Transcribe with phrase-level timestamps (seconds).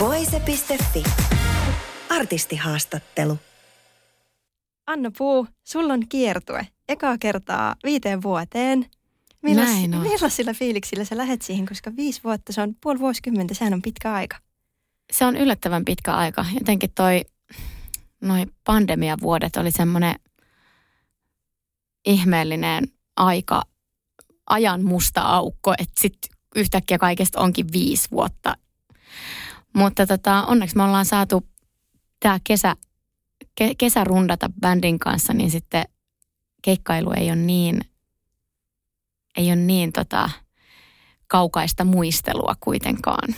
[0.00, 1.02] Voise.fi.
[2.08, 3.38] Artistihaastattelu.
[4.86, 6.66] Anna Puu, sulla on kiertue.
[6.88, 8.86] Ekaa kertaa viiteen vuoteen.
[9.42, 10.02] Millas, Näin on.
[10.02, 14.12] Millaisilla fiiliksillä sä lähet siihen, koska viisi vuotta, se on puoli vuosikymmentä, sehän on pitkä
[14.12, 14.36] aika.
[15.12, 16.44] Se on yllättävän pitkä aika.
[16.54, 17.24] Jotenkin toi,
[18.20, 20.14] noi pandemiavuodet oli semmoinen
[22.06, 22.84] ihmeellinen
[23.16, 23.62] aika,
[24.46, 28.56] ajan musta aukko, että sitten yhtäkkiä kaikesta onkin viisi vuotta.
[29.74, 31.46] Mutta tota, onneksi me ollaan saatu
[32.20, 32.76] tämä kesä,
[33.54, 35.84] ke, kesä rundata bändin kanssa, niin sitten
[36.62, 37.80] keikkailu ei ole niin,
[39.36, 40.30] ei ole niin tota,
[41.26, 43.34] kaukaista muistelua kuitenkaan.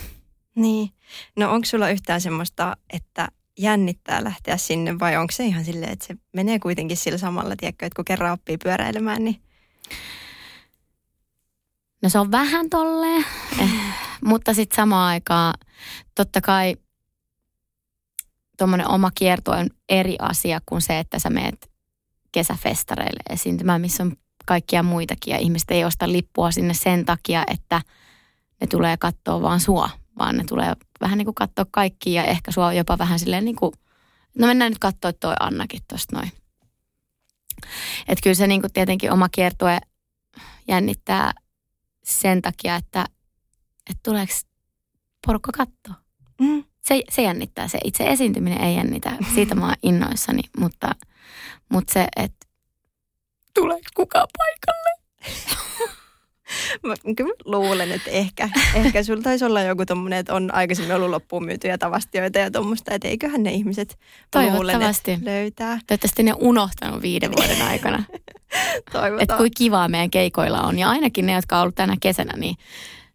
[0.54, 0.90] Niin.
[1.36, 6.06] No onko sulla yhtään semmoista, että jännittää lähteä sinne vai onko se ihan silleen, että
[6.06, 9.42] se menee kuitenkin sillä samalla, tiedätkö, että kun kerran oppii pyöräilemään, niin
[12.02, 13.24] No se on vähän tolleen,
[14.24, 15.54] mutta sitten samaan aikaan
[16.14, 16.76] totta kai
[18.58, 21.70] tuommoinen oma kierto on eri asia kuin se, että sä meet
[22.32, 24.12] kesäfestareille esiintymään, missä on
[24.46, 27.80] kaikkia muitakin ja ihmiset ei osta lippua sinne sen takia, että
[28.60, 32.52] ne tulee katsoa vaan sua, vaan ne tulee vähän niin kuin katsoa kaikki ja ehkä
[32.52, 33.72] sua jopa vähän silleen niin kuin,
[34.38, 36.32] no mennään nyt katsoa toi Annakin tosta noin.
[38.08, 39.78] Että kyllä se niin kuin tietenkin oma kiertue
[40.68, 41.32] jännittää
[42.04, 43.04] sen takia, että,
[43.90, 44.32] että tuleeko
[45.26, 45.94] porukka katsoa.
[46.40, 49.12] mm, Se, se jännittää, se itse esiintyminen ei jännitä.
[49.34, 50.94] Siitä mä oon innoissani, mutta,
[51.68, 52.46] mutta se, että
[53.54, 55.02] tuleeko kukaan paikalle?
[56.86, 61.10] mä kyllä luulen, että ehkä, ehkä sulla taisi olla joku tommonen, että on aikaisemmin ollut
[61.10, 63.98] loppuun myytyjä tavastioita ja tuommoista, että eiköhän ne ihmiset
[64.34, 65.78] luulen, että löytää.
[65.86, 68.04] Toivottavasti ne unohtanut viiden vuoden aikana.
[68.12, 69.38] että Toivotaan.
[69.38, 70.78] kuin kivaa meidän keikoilla on.
[70.78, 72.56] Ja ainakin ne, jotka on ollut tänä kesänä, niin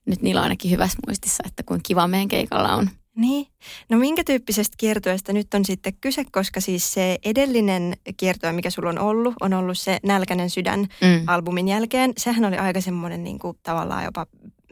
[0.08, 2.90] nyt niillä on ainakin hyvässä muistissa, että kuin kiva meidän keikalla on.
[3.16, 3.48] Niin.
[3.90, 8.90] No minkä tyyppisestä kiertueesta nyt on sitten kyse, koska siis se edellinen kiertue, mikä sulla
[8.90, 11.24] on ollut, on ollut se Nälkäinen sydän Mm.
[11.28, 12.14] albumin jälkeen.
[12.18, 14.26] Sehän oli aika semmoinen niin kuin, tavallaan jopa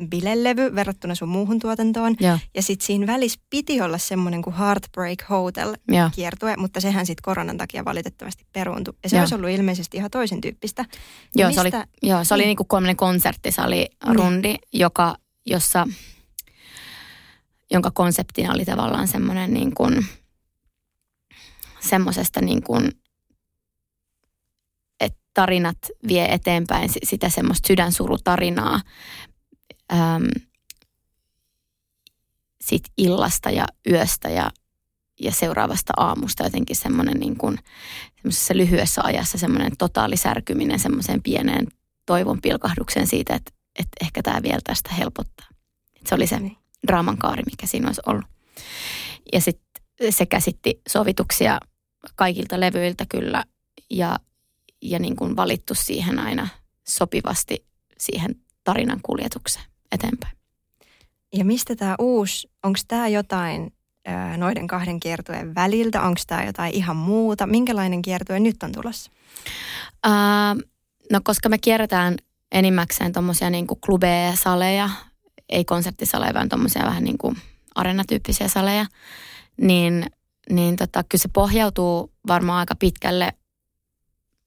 [0.10, 2.16] bilelevy verrattuna sun muuhun tuotantoon.
[2.20, 6.10] Joo, Ja sitten siinä välissä piti olla semmoinen kuin Heartbreak Hotel joo.
[6.16, 8.94] kiertue, mutta sehän sitten koronan takia valitettavasti peruuntui.
[9.04, 9.22] Ja se Joo.
[9.22, 10.86] olisi ollut ilmeisesti ihan toisen tyyppistä.
[11.36, 12.48] Joo, se oli, Mistä- joo, se oli Niin.
[12.48, 15.88] niinku kolmannen konserttisali rundi, joka, jossa,
[17.72, 20.06] jonka konseptina oli tavallaan semmoinen niin kuin,
[21.80, 22.92] semmoisesta niin kuin,
[25.00, 28.82] että tarinat vie eteenpäin si- sitä semmoista sydänsurutarinaa
[29.94, 30.30] äm,
[32.62, 34.52] sit illasta ja yöstä ja,
[35.22, 37.58] ja seuraavasta aamusta jotenkin semmoinen niin kuin,
[38.54, 41.68] lyhyessä ajassa semmoinen totaalisärkyminen semmoiseen pieneen
[42.06, 45.48] toivon pilkahdukseen siitä, että, että ehkä tämä vielä tästä helpottaa.
[45.96, 46.58] Et se oli se Niin.
[46.88, 48.26] draaman kaari, mikä siinä olisi ollut.
[49.34, 51.60] Ja sitten se käsitti sovituksia
[52.16, 53.44] kaikilta levyiltä kyllä
[53.90, 54.20] ja,
[54.82, 56.48] ja niin kuin valittu siihen aina
[56.88, 57.66] sopivasti
[57.98, 60.38] siihen tarinan kuljetukseen eteenpäin.
[61.34, 63.74] Ja mistä tämä uusi, onko tämä jotain
[64.08, 67.48] ö, noiden kahden kiertueen väliltä, onko tämä jotain ihan muuta?
[67.48, 69.12] Minkälainen kiertue nyt on tulossa?
[70.04, 70.56] Ää,
[71.12, 72.16] no koska me kierretään
[72.56, 74.90] enimmäkseen tuommoisia niin klubeja, saleja,
[75.50, 77.38] ei konserttisaleja, vaan tuommoisia vähän niin kuin
[77.76, 78.86] arenatyyppisiä saleja,
[79.62, 80.06] niin,
[80.50, 83.34] niin tota, kyllä se pohjautuu varmaan aika pitkälle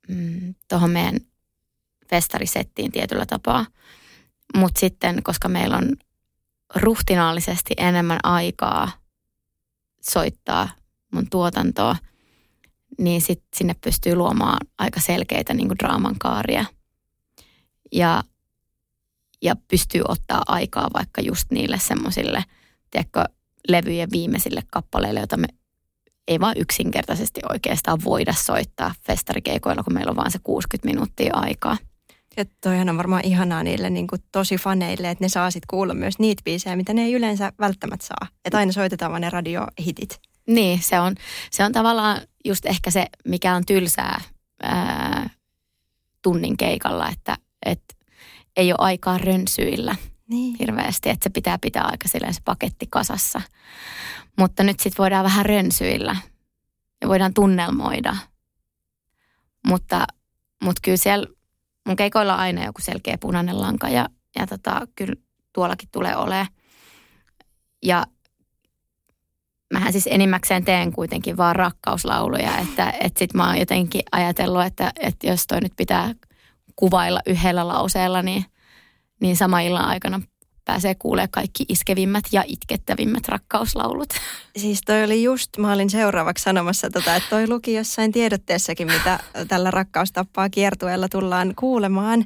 [0.09, 1.21] mm, tuohon meidän
[2.11, 3.67] festarisettiin tietyllä tapaa.
[4.57, 5.97] Mutta sitten, koska meillä on
[6.75, 8.91] ruhtinaallisesti enemmän aikaa
[10.01, 10.69] soittaa
[11.13, 11.97] mun tuotantoa,
[12.99, 16.65] niin sit sinne pystyy luomaan aika selkeitä niin kuin draaman kaaria.
[17.93, 18.23] Ja,
[19.43, 22.45] ja pystyy ottaa aikaa vaikka just niille semmoisille,
[22.91, 23.25] tiedätkö,
[23.69, 25.47] levyjen viimeisille kappaleille, joita me
[26.29, 31.77] ei vaan yksinkertaisesti oikeastaan voida soittaa festarikeikoilla, kun meillä on vaan se 60 minuuttia aikaa.
[32.37, 35.95] Ja toihan on varmaan ihanaa niille niin kuin tosi faneille, että ne saa sitten kuulla
[35.95, 38.29] myös niitä biisejä, mitä ne ei yleensä välttämättä saa.
[38.45, 40.21] Että aina soitetaan vaan ne radiohitit.
[40.47, 41.15] Niin, se on,
[41.51, 44.21] se on tavallaan just ehkä se, mikä on tylsää
[44.63, 45.31] ää,
[46.23, 47.83] tunnin keikalla, että et
[48.57, 49.97] ei ole aikaa rönsyillä.
[50.29, 50.57] Niin.
[50.59, 53.41] hirveästi, että se pitää pitää aika silleen se paketti kasassa.
[54.39, 56.17] Mutta nyt sitten voidaan vähän rönsyillä
[57.01, 58.17] ja voidaan tunnelmoida.
[59.67, 60.07] Mutta,
[60.65, 61.27] mutta kyllä siellä
[61.87, 64.09] mun keikoilla on aina joku selkeä punainen lanka ja,
[64.39, 65.15] ja tota, kyllä
[65.53, 66.47] tuollakin tulee olemaan.
[67.83, 68.07] Ja
[69.73, 74.93] mähän siis enimmäkseen teen kuitenkin vaan rakkauslauluja, että, että sit mä oon jotenkin ajatellut, että,
[75.01, 76.15] että jos toi nyt pitää
[76.79, 78.45] kuvailla yhdellä lauseella, niin,
[79.21, 80.21] niin sama illan aikana
[80.65, 84.09] pääsee kuulemaan kaikki iskevimmät ja itkettävimmät rakkauslaulut.
[84.57, 89.19] Siis toi oli just, mä olin seuraavaksi sanomassa tota, että toi luki jossain tiedotteessakin, mitä
[89.49, 92.25] tällä rakkaustappaa kiertueella tullaan kuulemaan.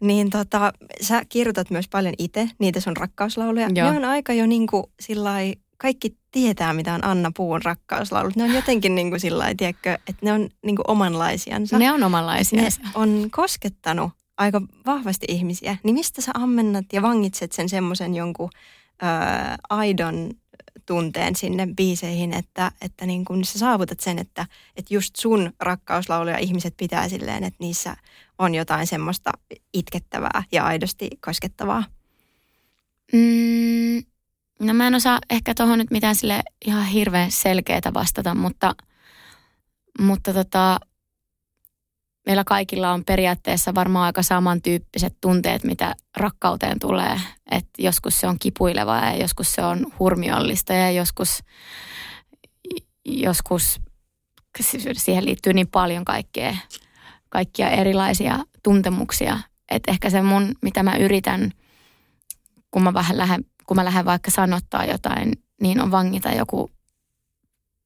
[0.00, 3.68] Niin tota, sä kirjoitat myös paljon itse niitä sun rakkauslauluja.
[3.74, 3.90] Joo.
[3.90, 8.36] Ne on aika jo niinku sillai, kaikki tietää, mitä on Anna Puun rakkauslaulut.
[8.36, 11.78] Ne on jotenkin niinku sillai, tiedätkö, että ne on niinku omanlaisiansa.
[11.78, 12.62] Ne on omanlaisia.
[12.62, 18.50] ne on koskettanut aika vahvasti ihmisiä, niin mistä sä ammennat ja vangitset sen semmoisen jonkun
[19.02, 19.06] ö,
[19.70, 20.30] aidon
[20.86, 24.46] tunteen sinne biiseihin, että, että niin kun sä saavutat sen, että,
[24.76, 27.96] että just sun rakkauslauluja ihmiset pitää silleen, että niissä
[28.38, 29.30] on jotain semmoista
[29.74, 31.84] itkettävää ja aidosti koskettavaa.
[33.12, 34.11] Mm,
[34.62, 38.74] no mä en osaa ehkä tuohon nyt mitään sille ihan hirveän selkeää vastata, mutta,
[40.00, 40.80] mutta tota,
[42.26, 47.20] meillä kaikilla on periaatteessa varmaan aika samantyyppiset tunteet, mitä rakkauteen tulee.
[47.50, 51.42] Et joskus se on kipuilevaa ja joskus se on hurmiollista ja joskus,
[53.04, 53.80] joskus
[54.96, 56.56] siihen liittyy niin paljon kaikkea,
[57.28, 59.38] kaikkia erilaisia tuntemuksia.
[59.70, 61.52] Et ehkä se mun, mitä mä yritän,
[62.70, 66.70] kun mä vähän lähden, kun mä lähden vaikka sanottaa jotain, niin on vangita joku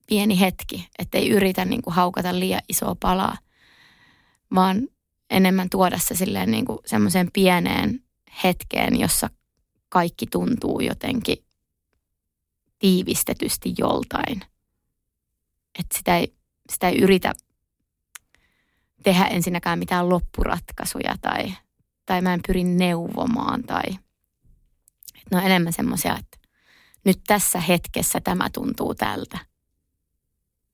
[0.06, 3.36] pieni hetki, ettei yritä niin kuin haukata liian isoa palaa
[4.54, 4.88] vaan
[5.30, 8.00] enemmän tuoda se silleen niin kuin semmoiseen pieneen
[8.44, 9.30] hetkeen, jossa
[9.88, 11.44] kaikki tuntuu jotenkin
[12.78, 14.40] tiivistetysti joltain.
[15.78, 16.34] Että sitä ei,
[16.72, 17.32] sitä ei yritä
[19.02, 21.54] tehdä ensinnäkään mitään loppuratkaisuja tai,
[22.06, 23.82] tai mä en pyri neuvomaan tai
[25.30, 26.48] ne on enemmän semmoisia, että
[27.04, 29.38] nyt tässä hetkessä tämä tuntuu tältä.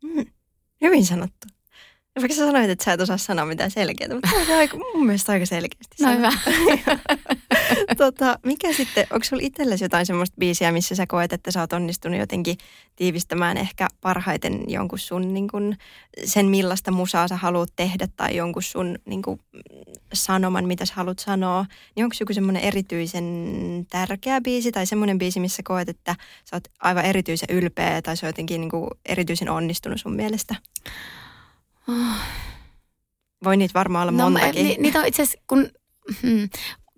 [0.03, 0.27] Hmm.
[0.81, 1.47] Hyvin sanottu.
[2.21, 5.07] Vaikka sä sanoit, että sä et osaa sanoa mitään selkeää, mutta tämä on aika, mun
[5.07, 5.97] mielestä aika selkeästi.
[6.01, 6.33] No hyvä.
[8.05, 11.73] tota, mikä sitten, onko sulla itsellesi jotain semmoista biisiä, missä sä koet, että sä oot
[11.73, 12.57] onnistunut jotenkin
[12.97, 15.77] tiivistämään ehkä parhaiten jonkun sun niin kun,
[16.25, 19.39] sen, millaista musaa sä haluat tehdä tai jonkun sun niin kun,
[20.13, 21.67] sanoman, mitä sä haluat sanoa.
[21.97, 26.65] Niin onko joku semmoinen erityisen tärkeä biisi tai semmoinen biisi, missä koet, että sä oot
[26.81, 30.55] aivan erityisen ylpeä tai se on jotenkin niin kun, erityisen onnistunut sun mielestä?
[33.45, 34.65] Voi niitä varmaan olla No, montakin.
[34.65, 35.71] ni, niitä on itse asiassa, kun
[36.23, 36.49] hmm,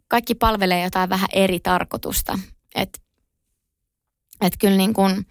[0.08, 2.38] kaikki palvelee jotain vähän eri tarkoitusta.
[2.74, 2.98] Että
[4.40, 5.26] et kyllä niin kuin,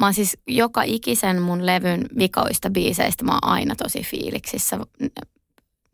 [0.00, 4.78] mä oon siis joka ikisen mun levyn vikoista biiseistä mä oon aina tosi fiiliksissä.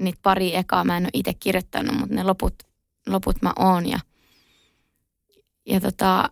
[0.02, 2.54] Niitä pari ekaa mä en ole itse kirjoittanut, mutta ne loput,
[3.06, 3.88] loput mä oon.
[3.88, 3.98] Ja,
[5.66, 6.30] ja tota,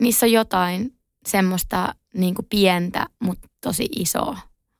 [0.00, 0.96] niissä on jotain
[1.26, 4.38] semmoista niin kuin pientä, mutta tosi isoa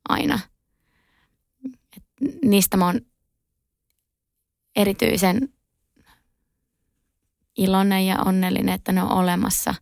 [0.08, 0.38] aina.
[1.96, 2.05] Et
[2.44, 3.00] niistä mä oon
[4.76, 5.49] erityisen
[7.56, 9.75] iloinen ja onnellinen, että ne on olemassa,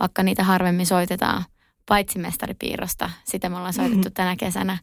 [0.00, 1.44] vaikka niitä harvemmin soitetaan,
[1.88, 3.10] paitsi mestaripiirrosta.
[3.24, 4.12] Sitä me ollaan soitettu Mm-hmm.
[4.14, 4.78] tänä kesänä.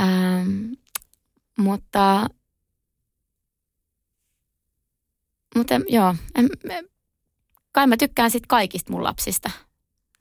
[0.00, 0.72] Ähm,
[1.58, 2.26] mutta,
[5.56, 6.84] mutta joo, en, en,
[7.72, 9.50] kai mä tykkään sit kaikista mun lapsista.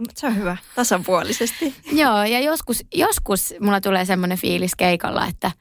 [0.01, 1.75] Mut se on hyvä, tasapuolisesti.
[2.01, 5.51] Joo, ja joskus, joskus mulla tulee semmoinen fiilis keikalla, että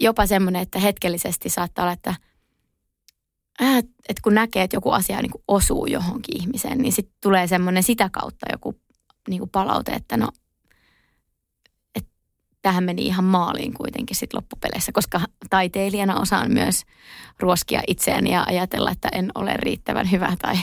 [0.00, 2.14] jopa semmoinen, että hetkellisesti saattaa olla, että,
[4.08, 8.10] että kun näkee, että joku asia niin osuu johonkin ihmiseen, niin sitten tulee semmoinen sitä
[8.12, 8.74] kautta joku
[9.28, 10.28] niin kuin palaute, että no,
[12.62, 16.82] tähän meni ihan maaliin kuitenkin sit loppupeleissä, koska taiteilijana osaan myös
[17.40, 20.56] ruoskia itseäni ja ajatella, että en ole riittävän hyvä tai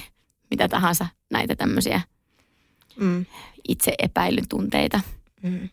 [0.53, 2.01] mitä tahansa näitä tämmöisiä
[2.97, 3.25] Mm.
[3.67, 4.99] itse epäilyn tunteita.
[5.41, 5.69] Mm.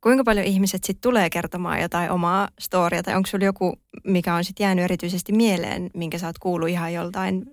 [0.00, 4.44] Kuinka paljon ihmiset sitten tulee kertomaan jotain omaa storia, tai onko sulla joku, mikä on
[4.44, 7.44] sitten jäänyt erityisesti mieleen, minkä sä oot kuullut ihan joltain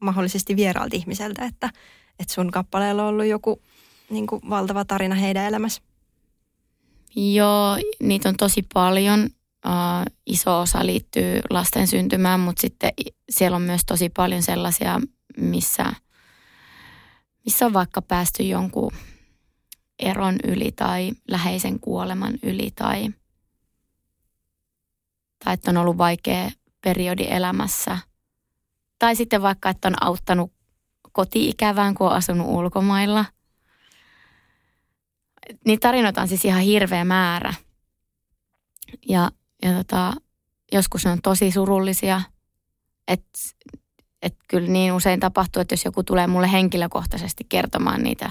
[0.00, 1.70] mahdollisesti vieraalta ihmiseltä, että,
[2.18, 3.62] että sun kappaleella on ollut joku
[4.10, 5.82] niin kuin valtava tarina heidän elämässä?
[7.16, 9.28] Joo, niitä on tosi paljon.
[9.66, 12.92] Uh, iso osa liittyy lasten syntymään, mutta sitten
[13.30, 15.00] siellä on myös tosi paljon sellaisia,
[15.36, 15.92] missä,
[17.44, 18.92] missä on vaikka päästy jonkun
[19.98, 23.08] eron yli tai läheisen kuoleman yli tai,
[25.44, 27.98] tai että on ollut vaikea periodi elämässä.
[28.98, 30.52] Tai sitten vaikka, että on auttanut
[31.12, 33.24] koti-ikävään, kun on asunut ulkomailla.
[35.66, 37.54] Niin tarinoita on siis ihan hirveä määrä.
[39.08, 39.30] Ja,
[39.62, 40.12] ja tota,
[40.72, 42.20] joskus ne on tosi surullisia.
[43.08, 43.38] Että
[44.24, 48.30] et kyllä niin usein tapahtuu, että jos joku tulee mulle henkilökohtaisesti kertomaan niitä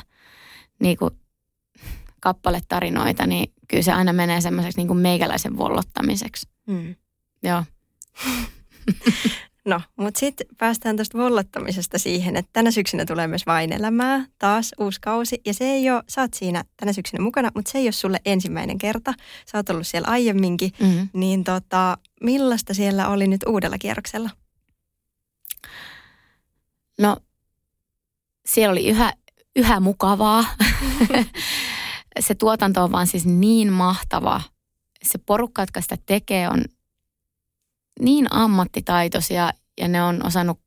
[0.80, 1.12] niin kuin
[2.20, 6.48] kappaletarinoita, niin kyllä se aina menee semmoiseksi niin kuin meikäläisen vollottamiseksi.
[6.68, 6.96] Mm.
[7.44, 7.64] Joo.
[9.66, 14.72] No, mutta sitten päästään tuosta vollottamisesta siihen, että tänä syksynä tulee myös vain elämää, taas
[14.80, 15.42] uusi kausi.
[15.46, 18.20] Ja se ei ole, sä oot siinä tänä syksynä mukana, mutta se ei ole sulle
[18.26, 19.14] ensimmäinen kerta.
[19.52, 20.72] Sä oot ollut siellä aiemminkin.
[20.80, 21.10] Mm-hmm.
[21.14, 24.30] Niin tota, millaista siellä oli nyt uudella kierroksella?
[27.00, 27.18] No,
[28.46, 29.14] siellä oli yhä,
[29.56, 30.46] yhä mukavaa.
[32.20, 34.42] se tuotanto on vaan siis niin mahtava.
[35.04, 36.64] Se porukka, jotka sitä tekee, on
[38.00, 40.60] niin ammattitaitoisia ja ne on osannut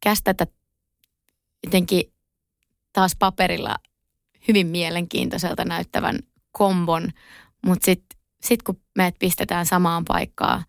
[0.00, 0.46] kästetä
[1.64, 2.12] jotenkin
[2.92, 3.76] taas paperilla
[4.48, 6.18] hyvin mielenkiintoiselta näyttävän
[6.52, 7.08] kombon,
[7.66, 10.64] mutta sitten sit kun meidät pistetään samaan paikkaan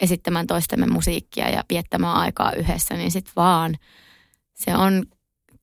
[0.00, 3.74] esittämään toistemme musiikkia ja viettämään aikaa yhdessä, niin sitten vaan
[4.54, 5.06] se on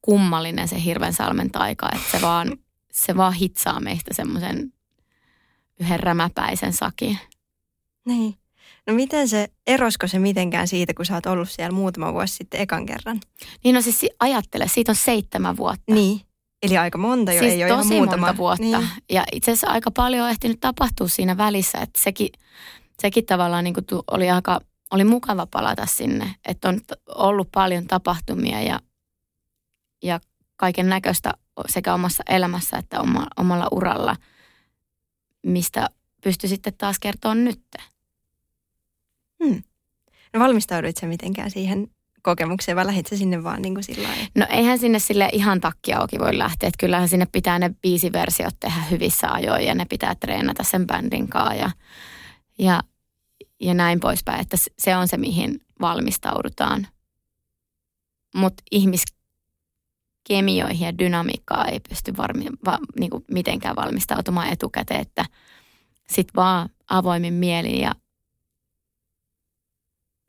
[0.02, 2.58] kummallinen se Hirvensalmen taika, että se vaan,
[2.92, 4.74] se vaan hitsaa meistä semmoisen
[5.80, 7.20] yhden rämäpäisen sakin.
[8.06, 8.36] Niin.
[8.88, 12.62] No miten se, erosko se mitenkään siitä, kun sä oot ollut siellä muutama vuosi sitten
[12.62, 13.20] ekan kerran?
[13.64, 15.94] Niin no siis ajattele, siitä on seitsemän vuotta.
[15.94, 16.22] Niin.
[16.64, 18.28] Eli aika monta jo, siis ei ole tosi ihan muutama.
[18.28, 18.64] monta vuotta.
[18.64, 18.88] Niin.
[19.12, 22.30] Ja itse asiassa aika paljon on ehtinyt tapahtua siinä välissä, että sekin,
[23.02, 24.60] sekin tavallaan niin kuin oli aika,
[24.92, 26.36] oli mukava palata sinne.
[26.46, 28.80] Että on ollut paljon tapahtumia ja,
[30.04, 30.20] ja
[30.58, 31.34] kaiken näköistä
[31.68, 33.00] sekä omassa elämässä että
[33.38, 34.16] omalla uralla,
[35.46, 35.90] mistä
[36.24, 37.78] pystyi sitten taas kertoa nytte.
[39.44, 39.64] Hmm.
[40.34, 41.88] No valmistauduit sä mitenkään siihen
[42.22, 46.20] kokemukseen vai lähdit sinne vaan niin kuin sillä No eihän sinne sille ihan takkia auki
[46.20, 46.68] voi lähteä.
[46.68, 47.72] Että kyllähän sinne pitää ne
[48.14, 51.72] versiot tehdä hyvissä ajoin ja ne pitää treenata sen bändin kanssa ja,
[52.60, 52.82] ja,
[53.60, 54.42] ja näin poispäin.
[54.42, 56.88] Että se on se, mihin valmistaudutaan.
[58.36, 65.26] Mutta ihmiskemioihin ja dynamiikkaa ei pysty varmi, va, niin kuin mitenkään valmistautumaan etukäteen, että
[66.10, 67.92] sitten vaan avoimin mieli ja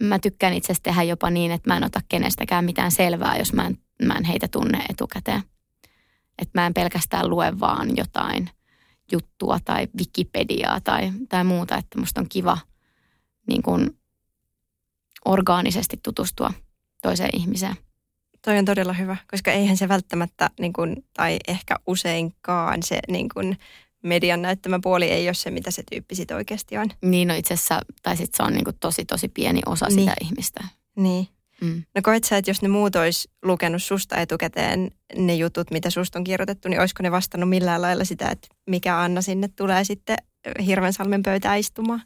[0.03, 3.53] mä tykkään itse asiassa tehdä jopa niin, että mä en ota kenestäkään mitään selvää, jos
[3.53, 5.43] mä en, mä en heitä tunne etukäteen.
[6.39, 8.51] Että mä en pelkästään lue vaan jotain
[9.13, 12.59] juttua tai Wikipediaa tai, tai muuta, että musta on kiva
[13.49, 13.99] niin kuin
[15.25, 16.53] orgaanisesti tutustua
[17.03, 17.77] toiseen ihmiseen.
[18.45, 23.29] Toi on todella hyvä, koska eihän se välttämättä, niin kuin, tai ehkä useinkaan se niin
[23.35, 23.59] kuin,
[24.03, 26.91] median näyttämä puoli ei ole se, mitä se tyyppi sitten oikeasti on.
[27.03, 29.99] Niin, no itse asiassa, tai sitten se on niinku tosi, tosi pieni osa niin.
[29.99, 30.65] sitä ihmistä.
[30.97, 31.29] Niin.
[31.61, 31.83] Mm.
[31.95, 36.19] No koet sä, että jos ne muut olisi lukenut susta etukäteen ne jutut, mitä susta
[36.19, 40.17] on kirjoitettu, niin olisiko ne vastannut millään lailla sitä, että mikä Anna sinne tulee sitten
[40.67, 42.03] Hirvensalmen pöytään istumaan?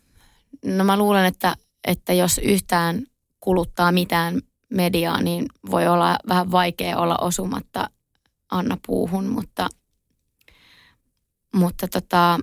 [0.65, 3.03] No mä luulen, että, että jos yhtään
[3.41, 7.91] kuluttaa mitään mediaa, niin voi olla vähän vaikea olla osumatta
[8.51, 9.69] Anna puuhun, mutta–
[11.55, 12.39] mutta tota,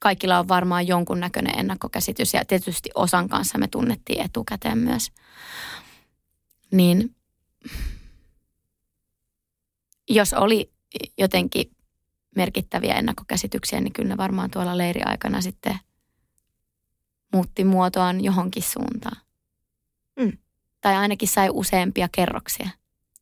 [0.00, 5.12] kaikilla on varmaan jonkunnäköinen ennakkokäsitys ja tietysti osan kanssa me tunnettiin etukäteen myös.
[6.72, 7.16] Niin
[10.08, 10.72] jos oli
[11.18, 11.70] jotenkin
[12.36, 15.78] merkittäviä ennakkokäsityksiä, niin kyllä ne varmaan tuolla leiriaikana sitten
[17.32, 19.16] muutti muotoaan johonkin suuntaan.
[20.20, 20.38] Mm.
[20.80, 22.68] Tai ainakin sai useampia kerroksia.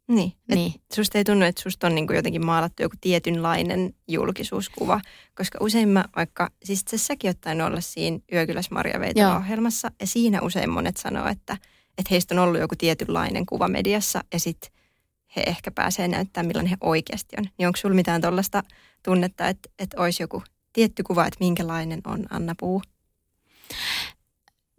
[0.09, 0.33] Niin.
[0.49, 0.75] niin.
[0.95, 5.01] Susta ei tunnu, että susta on niin kuin jotenkin maalattu joku tietynlainen julkisuuskuva,
[5.35, 9.01] koska usein mä vaikka, siis itse säkin ottaen olla siinä Yökyläs Marja
[9.37, 11.57] ohjelmassa ja siinä usein monet sanoo, että,
[11.99, 14.71] että heistä on ollut joku tietynlainen kuva mediassa ja sitten
[15.37, 17.45] he ehkä pääsee näyttämään, millainen he oikeasti on.
[17.59, 18.63] Niin onko sulla mitään tuollaista
[19.03, 22.83] tunnetta, että, että olisi joku tietty kuva, että minkälainen on Anna Puu?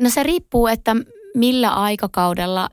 [0.02, 0.96] No se riippuu, että
[1.36, 2.70] millä aikakaudella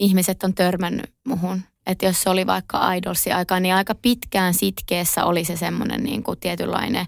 [0.00, 1.62] ihmiset on törmännyt muhun.
[1.86, 6.22] Että jos se oli vaikka idolsi aika, niin aika pitkään sitkeessä oli se semmoinen niin
[6.22, 7.06] kuin tietynlainen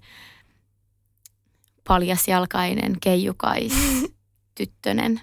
[1.89, 3.73] paljasjalkainen keijukais
[4.57, 5.21] tyttönen.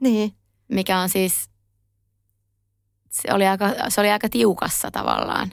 [0.00, 0.34] niin.
[0.68, 1.50] Mikä on siis,
[3.10, 5.50] se oli aika, se oli aika tiukassa tavallaan.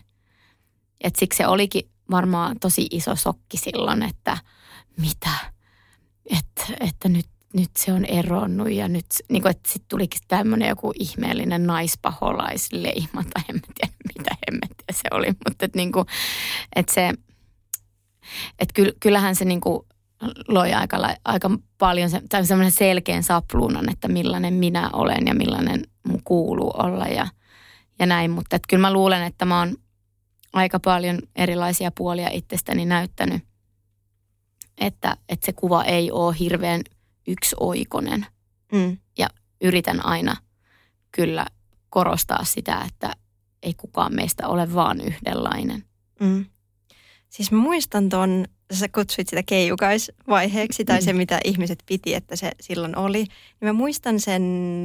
[1.01, 4.37] Et siksi se olikin varmaan tosi iso sokki silloin, että
[4.97, 5.31] mitä,
[6.25, 10.69] että, että nyt nyt se on eronnut ja nyt, niin kuin, että sitten tulikin tämmöinen
[10.69, 16.05] joku ihmeellinen naispaholaisleima tai en tiedä mitä hemmettiä se oli, mutta että, niin kuin,
[16.75, 17.13] että se,
[18.59, 19.85] Et kyllähän se niin kuin
[20.47, 26.23] loi aika, aika paljon se, semmoinen selkeän sapluunan, että millainen minä olen ja millainen mun
[26.23, 27.27] kuuluu olla ja,
[27.99, 28.31] ja näin.
[28.31, 29.75] Mutta et kyllä mä luulen, että mä oon
[30.53, 33.43] aika paljon erilaisia puolia itsestäni näyttänyt,
[34.77, 36.81] että, että se kuva ei ole hirveän
[37.31, 38.25] yksioikoinen.
[38.71, 38.97] Mm.
[39.17, 39.27] Ja
[39.61, 40.35] yritän aina
[41.11, 41.45] kyllä
[41.89, 43.13] korostaa sitä, että
[43.63, 45.83] ei kukaan meistä ole vaan yhdenlainen.
[46.19, 46.45] Mm.
[47.29, 52.51] Siis mä muistan ton, sä kutsuit sitä keijukaisvaiheeksi tai se, mitä ihmiset piti, että se
[52.61, 53.17] silloin oli.
[53.17, 53.29] Niin
[53.61, 54.43] mä muistan sen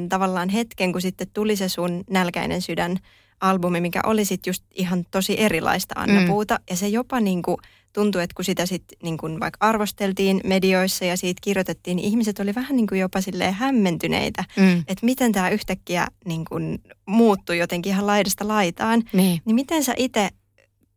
[0.09, 2.97] tavallaan hetken, kun sitten tuli se sun Nälkäinen sydän
[3.41, 6.27] albumi, mikä oli sitten just ihan tosi erilaista Anna mm.
[6.27, 6.61] Puuta.
[6.71, 7.57] Ja se jopa niin kuin
[7.95, 12.39] tuntui, että kun sitä sitten niin kuin vaikka arvosteltiin medioissa ja siitä kirjoitettiin, niin ihmiset
[12.39, 14.79] oli vähän niin kuin jopa silleen hämmentyneitä, mm.
[14.79, 19.03] että miten tämä yhtäkkiä niin kuin muuttui jotenkin ihan laidasta laitaan.
[19.13, 20.29] Niin, niin miten sä itse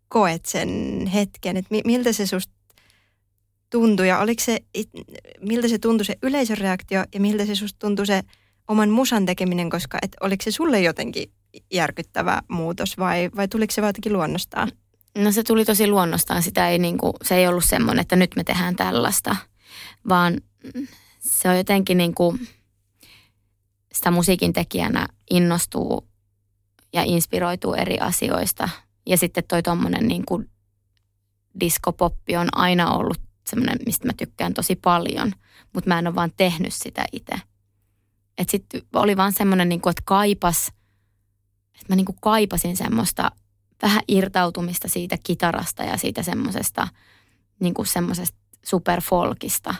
[0.08, 2.54] koet sen hetken, että miltä se susta
[3.70, 4.60] tuntui ja oliko se,
[5.42, 8.22] miltä se tuntui se yleisön reaktio ja miltä se susta tuntui se
[8.68, 11.32] oman musan tekeminen, koska et oliko se sulle jotenkin
[11.74, 14.72] järkyttävä muutos vai, vai tuliko se jotenkin luonnostaan?
[15.18, 16.44] No se tuli tosi luonnostaan.
[16.44, 19.36] Sitä ei niinku, se ei ollut semmoinen, että nyt me tehdään tällaista,
[20.10, 20.42] vaan
[21.20, 22.38] se on jotenkin niinku,
[23.94, 26.08] sitä musiikin tekijänä innostuu
[26.94, 28.70] ja inspiroituu eri asioista.
[29.06, 30.44] Ja sitten toi tommonen niinku
[31.60, 35.32] diskopoppi on aina ollut semmoinen, mistä mä tykkään tosi paljon,
[35.74, 37.34] mutta mä en ole vaan tehnyt sitä itse.
[38.38, 40.68] Että sitten oli vaan semmoinen, niinku, että kaipas,
[41.74, 43.32] että mä niinku kaipasin semmoista–
[43.82, 46.88] vähän irtautumista siitä kitarasta ja siitä semmoisesta
[47.60, 49.76] niin kuin semmoisesta superfolkista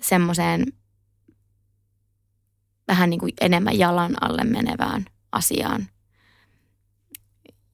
[0.00, 0.66] semmoiseen
[2.88, 5.88] vähän niin kuin enemmän jalan alle menevään asiaan.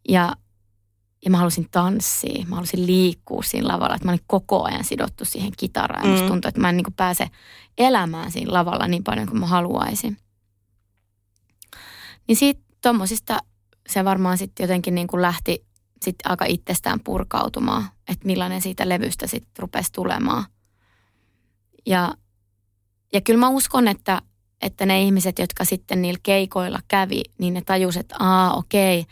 [0.09, 0.33] Ja,
[1.25, 5.25] ja mä halusin tanssia, mä halusin liikkua siinä lavalla, että mä olin koko ajan sidottu
[5.25, 6.07] siihen kitaraan.
[6.07, 6.11] Mm.
[6.11, 7.31] musta tuntui, että mä en niin kuin pääse
[7.79, 10.17] elämään siinä lavalla niin paljon kuin mä haluaisin.
[12.29, 13.39] Niin siitä tuommoisista
[13.87, 15.67] se varmaan sitten jotenkin niin kuin lähti
[16.03, 20.45] sitten aika itsestään purkautumaan, että millainen siitä levystä sitten rupesi tulemaan.
[21.87, 22.15] Ja,
[23.13, 24.23] ja kyllä mä uskon, että,
[24.63, 29.07] että ne ihmiset, jotka sitten niillä keikoilla kävi, niin ne tajusivat, että aa okei,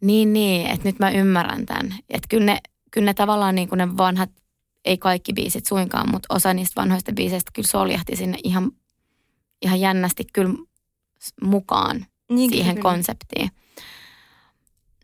[0.00, 1.94] niin niin, että nyt mä ymmärrän tämän.
[2.10, 2.58] Että kyllä ne,
[2.90, 4.30] kyllä ne tavallaan niin kuin ne vanhat,
[4.84, 8.72] ei kaikki biisit suinkaan, mutta osa niistä vanhoista biiseistä kyllä soljahti sinne ihan,
[9.62, 10.54] ihan jännästi kyllä
[11.42, 12.90] mukaan niin, siihen kyllä.
[12.90, 13.50] konseptiin.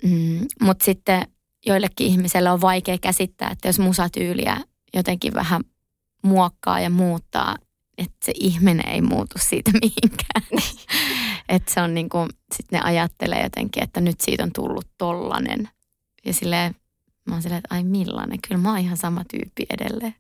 [0.02, 1.26] Mm, Mutta sitten
[1.66, 4.56] joillekin ihmisille on vaikea käsittää, että jos musatyyliä
[4.94, 5.60] jotenkin vähän
[6.22, 7.56] muokkaa ja muuttaa,
[7.98, 10.62] että se ihminen ei muutu siitä mihinkään.
[11.48, 15.68] että se on niin kuin, sitten ne ajattelee jotenkin, että nyt siitä on tullut tollanen.
[16.24, 16.74] Ja silleen,
[17.26, 20.14] mä oon silleen, että ai millainen, kyllä mä oon ihan sama tyyppi edelleen.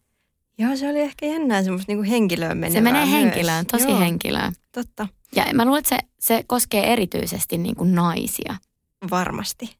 [0.58, 3.12] Joo, se oli ehkä jännää semmoista niin henkilöön menevää Se menee myös.
[3.22, 4.52] henkilöön, tosi Joo, henkilöön.
[4.72, 5.08] Totta.
[5.36, 8.56] Ja mä luulen, että se, se koskee erityisesti niin kuin naisia.
[9.10, 9.76] Varmasti.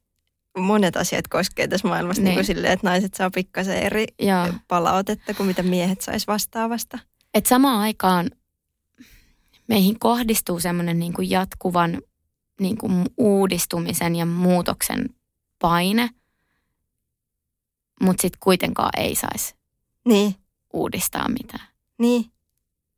[0.59, 2.24] Monet asiat koskee tässä maailmassa niin.
[2.24, 4.48] Niin kuin silleen, että naiset saa pikkasen eri Joo.
[4.68, 6.98] palautetta kuin mitä miehet sais vastaavasta.
[7.35, 8.30] Et samaan aikaan
[9.68, 12.02] meihin kohdistuu semmoinen niin kuin jatkuvan
[12.61, 15.11] niin kuin uudistumisen ja muutoksen
[15.59, 16.11] paine,
[18.00, 19.54] mutta sitten kuitenkaan ei saisi
[20.09, 20.35] niin.
[20.72, 21.66] uudistaa mitään.
[21.98, 22.24] Niin.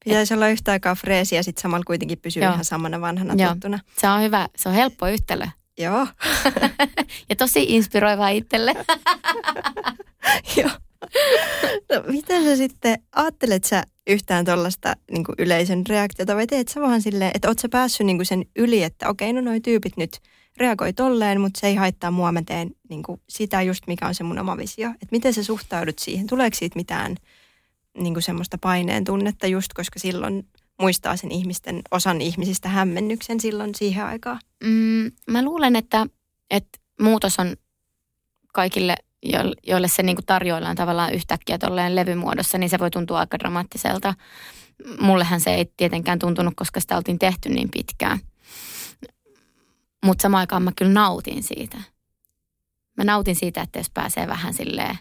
[0.05, 3.53] Pitäisi Et, olla yhtä aikaa freesi ja sitten samalla kuitenkin pysyä ihan samana vanhana Joo.
[3.53, 3.79] tuttuna.
[3.99, 5.47] Se on hyvä, se on helppo yhtälö.
[5.79, 6.07] Joo.
[7.29, 8.75] ja tosi inspiroivaa itselle.
[10.57, 10.71] Joo.
[11.91, 17.03] No miten sä sitten, ajattelet sä yhtään tuollaista niin yleisön reaktiota vai teet sä vaan
[17.03, 20.19] silleen, että oot sä päässyt niin sen yli, että okei, no noi tyypit nyt
[20.57, 24.25] reagoi tolleen, mutta se ei haittaa mua, mä teen niin sitä just, mikä on se
[24.25, 24.89] mun oma visio.
[24.89, 27.17] Että miten sä suhtaudut siihen, tuleeko siitä mitään
[27.99, 30.47] niin semmoista paineen tunnetta just, koska silloin
[30.81, 34.39] muistaa sen ihmisten, osan ihmisistä hämmennyksen silloin siihen aikaan?
[34.65, 36.07] Mm, mä luulen, että,
[36.51, 37.57] että muutos on
[38.53, 38.97] kaikille,
[39.67, 44.15] joille se niin kuin tarjoillaan tavallaan yhtäkkiä tolleen levymuodossa, niin se voi tuntua aika dramaattiselta.
[45.01, 48.19] Mullehän se ei tietenkään tuntunut, koska sitä oltiin tehty niin pitkään.
[50.05, 51.79] Mutta samaan aikaan mä kyllä nautin siitä.
[52.97, 54.99] Mä nautin siitä, että jos pääsee vähän silleen,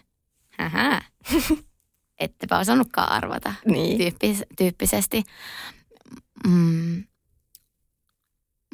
[2.20, 3.98] ettepä osannutkaan arvata niin.
[3.98, 5.22] tyyppis, tyyppisesti.
[6.46, 7.04] Mm.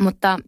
[0.01, 0.38] Mutta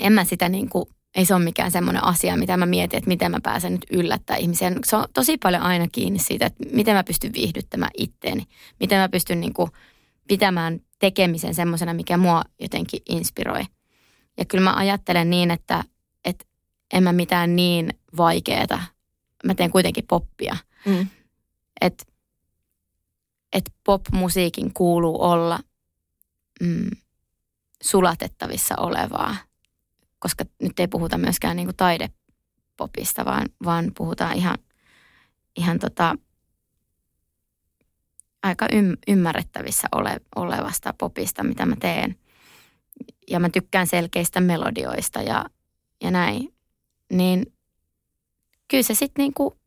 [0.00, 3.08] en mä sitä niin kuin, ei se ole mikään semmoinen asia, mitä mä mietin, että
[3.08, 4.72] miten mä pääsen nyt yllättää ihmisiä.
[4.84, 8.42] Se on tosi paljon aina kiinni siitä, että miten mä pystyn viihdyttämään itteeni.
[8.80, 9.70] Miten mä pystyn niin kuin
[10.28, 13.64] pitämään tekemisen semmoisena, mikä mua jotenkin inspiroi.
[14.38, 15.84] Ja kyllä mä ajattelen niin, että,
[16.24, 16.44] että
[16.92, 18.80] en mä mitään niin vaikeeta.
[19.44, 21.06] Mä teen kuitenkin poppia– Mm.
[21.80, 22.04] Että
[23.52, 25.58] et pop-musiikin kuuluu olla
[26.60, 26.90] mm,
[27.82, 29.36] sulatettavissa olevaa,
[30.18, 34.58] koska nyt ei puhuta myöskään niinku taidepopista, vaan, vaan puhutaan ihan,
[35.56, 36.14] ihan tota,
[38.42, 42.18] aika ym, ymmärrettävissä ole, olevasta popista, mitä mä teen.
[43.30, 45.44] Ja mä tykkään selkeistä melodioista ja,
[46.02, 46.54] ja näin.
[47.12, 47.52] Niin
[48.68, 49.57] kyllä se sitten niinku,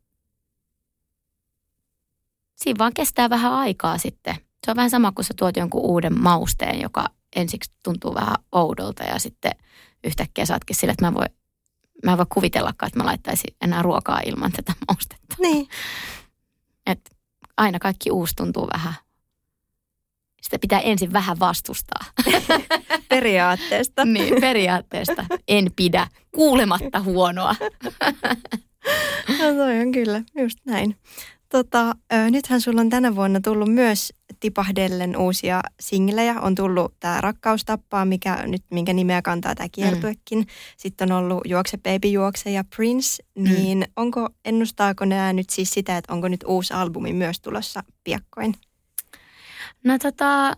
[2.63, 4.35] siinä vaan kestää vähän aikaa sitten.
[4.65, 9.03] Se on vähän sama kuin sä tuot jonkun uuden mausteen, joka ensiksi tuntuu vähän oudolta
[9.03, 9.51] ja sitten
[10.03, 11.29] yhtäkkiä saatkin sille, että mä voin
[12.05, 15.35] mä en voi kuvitellakaan, että mä laittaisin enää ruokaa ilman tätä maustetta.
[15.39, 15.67] Niin.
[16.85, 17.15] Et
[17.57, 18.93] aina kaikki uusi tuntuu vähän.
[20.41, 22.05] Sitä pitää ensin vähän vastustaa.
[23.09, 24.05] Periaatteesta.
[24.05, 25.25] niin, periaatteesta.
[25.47, 26.07] En pidä.
[26.31, 27.55] Kuulematta huonoa.
[29.39, 30.95] No toi on kyllä, just näin.
[31.51, 36.41] Tota, ö, nythän sulla on tänä vuonna tullut myös tipahdellen uusia singlejä.
[36.41, 40.39] On tullut tämä Rakkaus tappaa, mikä nyt, minkä nimeä kantaa tämä kiertuekin.
[40.39, 40.45] Mm.
[40.77, 43.23] Sitten on ollut Juokse Baby Juokse ja Prince.
[43.35, 43.93] Niin mm.
[43.95, 48.53] onko, ennustaako nämä nyt siis sitä, että onko nyt uusi albumi myös tulossa piakkoin?
[49.83, 50.53] No tota,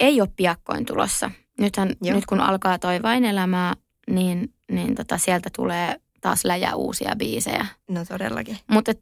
[0.00, 1.30] ei ole piakkoin tulossa.
[1.60, 3.74] Nythän, nyt kun alkaa toi vain elämää,
[4.10, 7.66] niin, niin tota, sieltä tulee taas läjä uusia biisejä.
[7.88, 8.58] No todellakin.
[8.66, 8.92] Mutta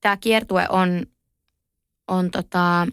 [0.00, 1.06] tämä kiertue on,
[2.08, 2.86] on tota,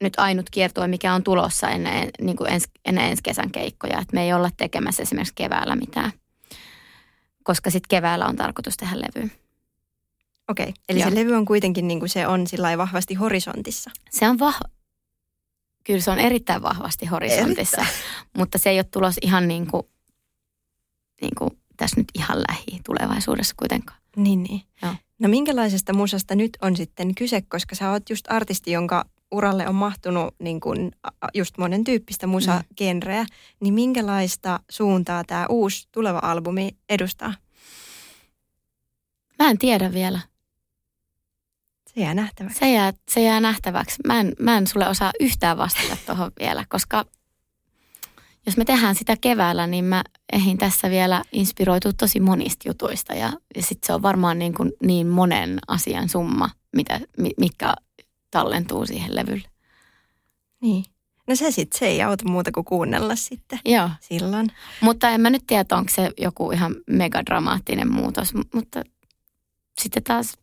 [0.00, 4.00] nyt ainut kiertue, mikä on tulossa ennen, niin kuin ens, ennen ensi kesän keikkoja.
[4.00, 6.12] Et me ei olla tekemässä esimerkiksi keväällä mitään,
[7.42, 9.30] koska sitten keväällä on tarkoitus tehdä levy.
[10.48, 10.74] Okei, okay.
[10.88, 11.10] eli Joo.
[11.10, 13.90] se levy on kuitenkin niin kuin se on sillä vahvasti horisontissa.
[14.10, 14.60] Se on vah...
[15.84, 18.04] Kyllä se on erittäin vahvasti horisontissa, erittäin.
[18.36, 19.86] mutta se ei ole tulos ihan niin kuin
[21.24, 24.00] niin kuin tässä nyt ihan lähi tulevaisuudessa kuitenkaan.
[24.16, 24.62] Niin, niin.
[24.82, 24.94] Joo.
[25.18, 29.74] No minkälaisesta musasta nyt on sitten kyse, koska sä oot just artisti, jonka uralle on
[29.74, 30.92] mahtunut niin kuin
[31.34, 33.28] just monen tyyppistä musagenreä, mm.
[33.60, 37.34] niin minkälaista suuntaa tämä uusi tuleva albumi edustaa?
[39.38, 40.20] Mä en tiedä vielä.
[41.94, 42.58] Se jää nähtäväksi.
[42.58, 43.96] Se jää, se jää nähtäväksi.
[44.06, 47.04] Mä en, mä en sulle osaa yhtään vastata tuohon vielä, koska
[48.46, 53.32] jos me tehdään sitä keväällä, niin mä ehin tässä vielä inspiroitu tosi monista jutuista ja,
[53.56, 57.00] ja sitten se on varmaan niin, kuin niin monen asian summa, mitä,
[57.38, 57.74] mikä
[58.30, 59.48] tallentuu siihen levylle.
[60.60, 60.84] Niin.
[61.26, 63.90] No se sitten, se ei auta muuta kuin kuunnella sitten Joo.
[64.00, 64.48] silloin.
[64.80, 68.82] Mutta en mä nyt tiedä, onko se joku ihan megadramaattinen muutos, mutta
[69.80, 70.38] sitten taas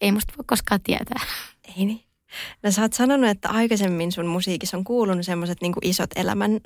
[0.00, 1.20] ei musta voi koskaan tietää.
[1.78, 2.07] Ei niin.
[2.62, 6.60] No sä oot sanonut, että aikaisemmin sun musiikissa on kuulunut semmoiset niin isot elämän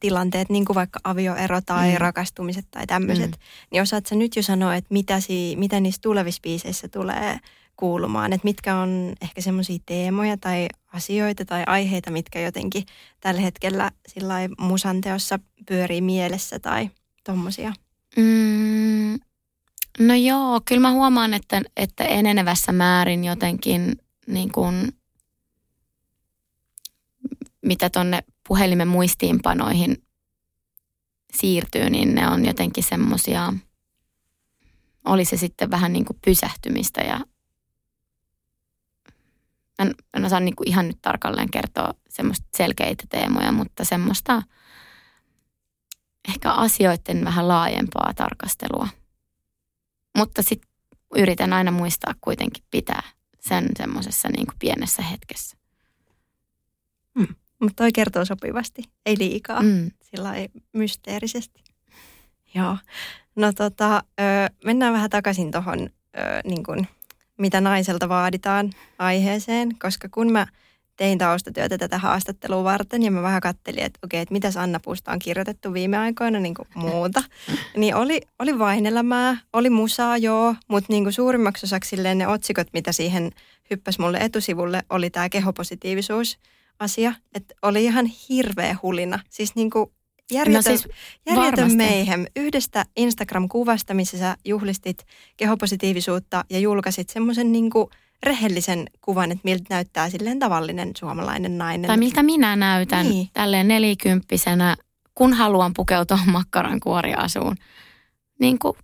[0.00, 1.98] tilanteet, niin kuin vaikka avioero tai mm.
[1.98, 3.30] rakastumiset tai tämmöiset.
[3.30, 3.36] Mm.
[3.70, 7.38] Niin osaat sä nyt jo sanoa, että mitä, si, mitä niissä tulevissa biiseissä tulee
[7.76, 8.32] kuulumaan?
[8.32, 12.84] Että mitkä on ehkä semmoisia teemoja tai asioita tai aiheita, mitkä jotenkin
[13.20, 16.90] tällä hetkellä sillä musanteossa pyörii mielessä tai
[17.24, 17.72] tommosia?
[18.16, 19.18] Mm,
[19.98, 23.92] no joo, kyllä mä huomaan, että, että enenevässä määrin jotenkin
[24.26, 24.88] niin kuin–
[27.64, 30.04] mitä tonne puhelimen muistiinpanoihin
[31.32, 33.52] siirtyy, niin ne on jotenkin semmoisia,
[35.04, 37.20] oli se sitten vähän niin kuin pysähtymistä ja
[39.78, 44.42] en, en osaa niin kuin ihan nyt tarkalleen kertoa semmoista selkeitä teemoja, mutta semmoista
[46.28, 48.88] ehkä asioiden vähän laajempaa tarkastelua.
[50.16, 50.70] Mutta sitten
[51.16, 53.02] yritän aina muistaa kuitenkin pitää
[53.40, 55.56] sen semmoisessa niin pienessä hetkessä.
[57.18, 57.34] Hmm.
[57.64, 59.90] Mutta toi kertoo sopivasti, ei liikaa, mm.
[60.02, 61.64] sillä ei mysteerisesti.
[62.54, 62.76] Joo.
[63.36, 64.22] No tota, ö,
[64.64, 65.90] mennään vähän takaisin tuohon,
[66.44, 66.88] niin
[67.38, 70.46] mitä naiselta vaaditaan aiheeseen, koska kun mä
[70.96, 75.12] tein taustatyötä tätä haastattelua varten ja mä vähän kattelin, että okei, että mitäs Anna Puusta
[75.12, 77.22] on kirjoitettu viime aikoina niin kuin muuta,
[77.76, 82.92] niin oli, oli vainelämää, oli musaa joo, mutta niin kuin suurimmaksi osaksi ne otsikot, mitä
[82.92, 83.30] siihen
[83.70, 86.38] hyppäsi mulle etusivulle, oli tämä kehopositiivisuus–
[86.78, 89.18] asia, että oli ihan hirveä hulina.
[89.30, 89.90] Siis niin kuin
[90.32, 90.88] järjetön, no siis
[91.26, 92.24] järjetön meihem.
[92.36, 95.06] Yhdestä Instagram-kuvasta, missä sä juhlistit
[95.36, 97.70] kehopositiivisuutta ja julkaisit semmoisen niin
[98.22, 101.88] rehellisen kuvan, että miltä näyttää silleen tavallinen suomalainen nainen.
[101.88, 103.28] Tai miltä minä näytän niin.
[103.32, 104.76] tälleen nelikymppisenä,
[105.14, 107.56] kun haluan pukeutua makkaran kuoriasuun.
[108.40, 108.76] Niin kuin,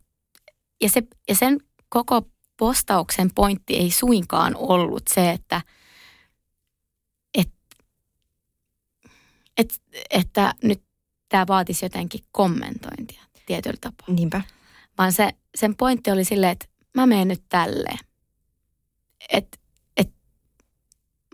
[0.81, 2.23] ja, se, ja sen koko
[2.57, 5.63] postauksen pointti ei suinkaan ollut se, että–
[9.61, 10.83] Et, että nyt
[11.29, 14.15] tämä vaatisi jotenkin kommentointia tietyllä tapaa.
[14.15, 14.43] Niinpä.
[14.99, 17.99] vaan se, sen pointti oli silleen, että mä menen nyt tälleen.
[19.33, 19.59] Että
[19.97, 20.13] et,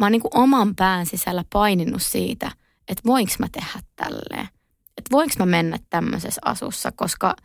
[0.00, 2.50] mä oon niin oman pään sisällä paininut siitä,
[2.88, 4.48] että voinko mä tehdä tälleen.
[4.96, 7.36] Että voinko mä mennä tämmöisessä asussa, koska,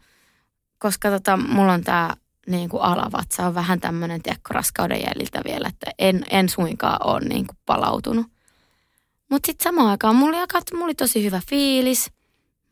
[0.80, 2.15] koska tota, mulla on tämä
[2.48, 7.20] niin kuin alavatsa on vähän tämmöinen, tiedätkö, raskauden jäljiltä vielä, että en, en suinkaan ole
[7.20, 8.31] niin kuin palautunut.
[9.32, 12.12] Mutta sitten samaan aikaan mulla oli, aika, mulla oli tosi hyvä fiilis.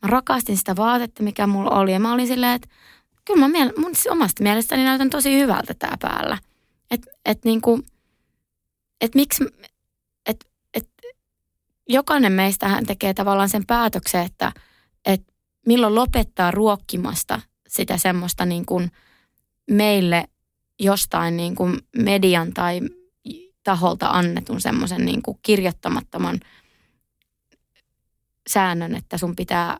[0.01, 1.93] Mä rakastin sitä vaatetta, mikä mulla oli.
[1.93, 2.67] Ja mä olin silleen, että
[3.25, 6.37] kyllä mä miel- mun omasta mielestäni näytän tosi hyvältä tää päällä.
[6.91, 7.79] Että et niinku,
[9.01, 9.43] et miksi,
[10.25, 10.89] että et,
[11.89, 14.51] jokainen meistähän tekee tavallaan sen päätöksen, että
[15.05, 15.21] et
[15.65, 18.91] milloin lopettaa ruokkimasta sitä semmoista niin kuin
[19.71, 20.25] meille
[20.79, 22.81] jostain niin kuin median tai
[23.69, 26.39] taholta annetun semmoisen niin kuin kirjoittamattoman
[28.47, 29.77] säännön, että sun pitää,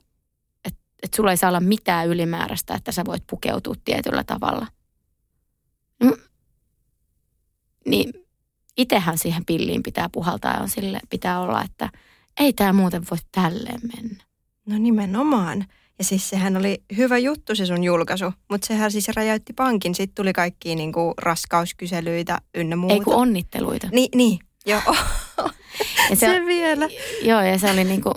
[0.65, 4.67] että, että sulla ei saa olla mitään ylimääräistä, että sä voit pukeutua tietyllä tavalla.
[6.04, 6.17] No,
[7.86, 8.13] niin
[8.78, 11.89] itehän siihen pilliin pitää puhaltaa ja on sille pitää olla, että
[12.39, 14.23] ei tämä muuten voi tälleen mennä.
[14.65, 15.65] No nimenomaan.
[16.00, 19.96] Ja siis sehän oli hyvä juttu se sun julkaisu, mutta sehän siis räjäytti pankin.
[19.96, 22.94] Sitten tuli kaikki niinku raskauskyselyitä ynnä muuta.
[22.94, 23.88] Ei kun onnitteluita.
[23.92, 24.40] Niin, niin.
[24.66, 24.82] joo.
[26.10, 26.90] ja se, se vielä.
[27.22, 28.12] Joo, ja se oli niinku,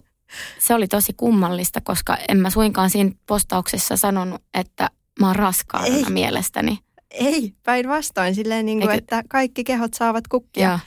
[0.59, 4.91] se oli tosi kummallista, koska en mä suinkaan siinä postauksessa sanonut, että
[5.21, 6.05] mä oon raskaana Ei.
[6.09, 6.79] mielestäni.
[7.11, 10.69] Ei, päinvastoin silleen, niin kuin, että kaikki kehot saavat kukkia.
[10.69, 10.79] Joo,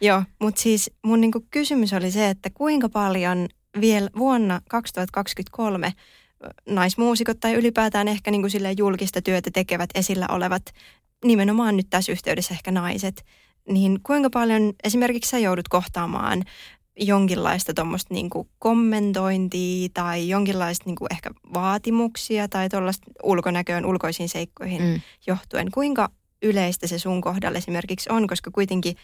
[0.00, 3.48] Joo mutta siis mun niin kuin, kysymys oli se, että kuinka paljon
[3.80, 5.92] vielä vuonna 2023
[6.68, 10.62] naismuusikot tai ylipäätään ehkä niin kuin julkista työtä tekevät esillä olevat,
[11.24, 13.24] nimenomaan nyt tässä yhteydessä ehkä naiset,
[13.68, 16.44] niin kuinka paljon esimerkiksi sä joudut kohtaamaan
[17.00, 25.00] jonkinlaista tuommoista niin kommentointia tai jonkinlaista niin ehkä vaatimuksia tai tuollaista ulkonäköön, ulkoisiin seikkoihin mm.
[25.26, 25.70] johtuen.
[25.70, 26.08] Kuinka
[26.42, 28.96] yleistä se sun kohdalla esimerkiksi on, koska kuitenkin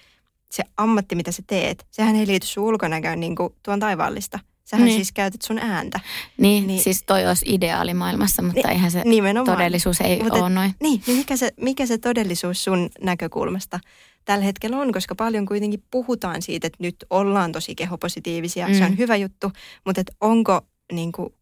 [0.50, 4.38] se ammatti, mitä sä teet, sehän ei liity sun ulkonäköön niin kuin tuon taivaallista.
[4.64, 4.96] Sähän niin.
[4.96, 6.00] siis käytät sun ääntä.
[6.36, 9.58] Niin, niin, siis toi olisi ideaali maailmassa, mutta niin, eihän se nimenomaan.
[9.58, 10.74] todellisuus ei mutta ole noin.
[10.82, 13.80] Niin, niin mikä, se, mikä se todellisuus sun näkökulmasta
[14.24, 18.74] tällä hetkellä on, koska paljon kuitenkin puhutaan siitä, että nyt ollaan tosi kehopositiivisia, mm.
[18.74, 18.98] se on mm.
[18.98, 19.52] hyvä juttu,
[19.86, 20.60] mutta et onko,
[20.92, 21.34] niin kuin,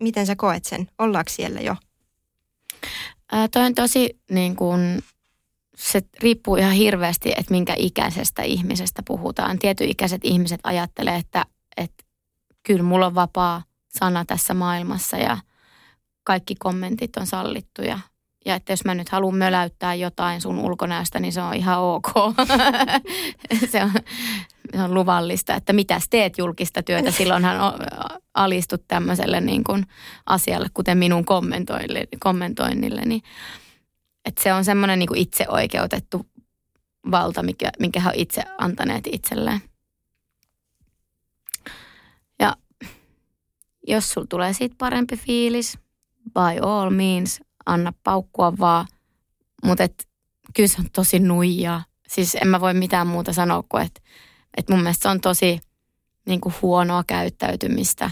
[0.00, 1.76] miten sä koet sen, ollaanko siellä jo?
[3.32, 5.02] Ää, toi on tosi niin kuin,
[5.76, 9.58] se riippuu ihan hirveästi, että minkä ikäisestä ihmisestä puhutaan.
[9.58, 11.46] Tietyikäiset ihmiset ajattelee, että,
[11.76, 12.03] että
[12.66, 13.62] kyllä mulla on vapaa
[13.98, 15.38] sana tässä maailmassa ja
[16.24, 17.98] kaikki kommentit on sallittuja.
[18.46, 22.12] Ja että jos mä nyt haluan möläyttää jotain sun ulkonäöstä, niin se on ihan ok.
[23.70, 23.92] se, on,
[24.76, 27.10] se on luvallista, että mitä teet julkista työtä.
[27.10, 27.56] Silloinhan
[28.34, 29.86] alistut tämmöiselle niin kuin
[30.26, 31.24] asialle, kuten minun
[32.20, 33.02] kommentoinnille.
[33.04, 33.22] Niin,
[34.24, 36.26] että se on semmoinen niin itseoikeutettu
[37.10, 39.60] valta, mikä, minkä he on itse antaneet itselleen.
[43.88, 45.78] Jos sulla tulee siitä parempi fiilis,
[46.24, 48.86] by all means, anna paukkua vaan.
[49.64, 49.88] Mutta
[50.54, 51.84] kyllä se on tosi nuijaa.
[52.08, 54.00] Siis en mä voi mitään muuta sanoa kuin, että
[54.56, 55.60] et mun mielestä se on tosi
[56.26, 58.10] niin kuin huonoa käyttäytymistä,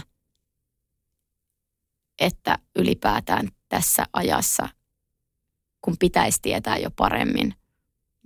[2.19, 4.69] että ylipäätään tässä ajassa,
[5.81, 7.55] kun pitäisi tietää jo paremmin,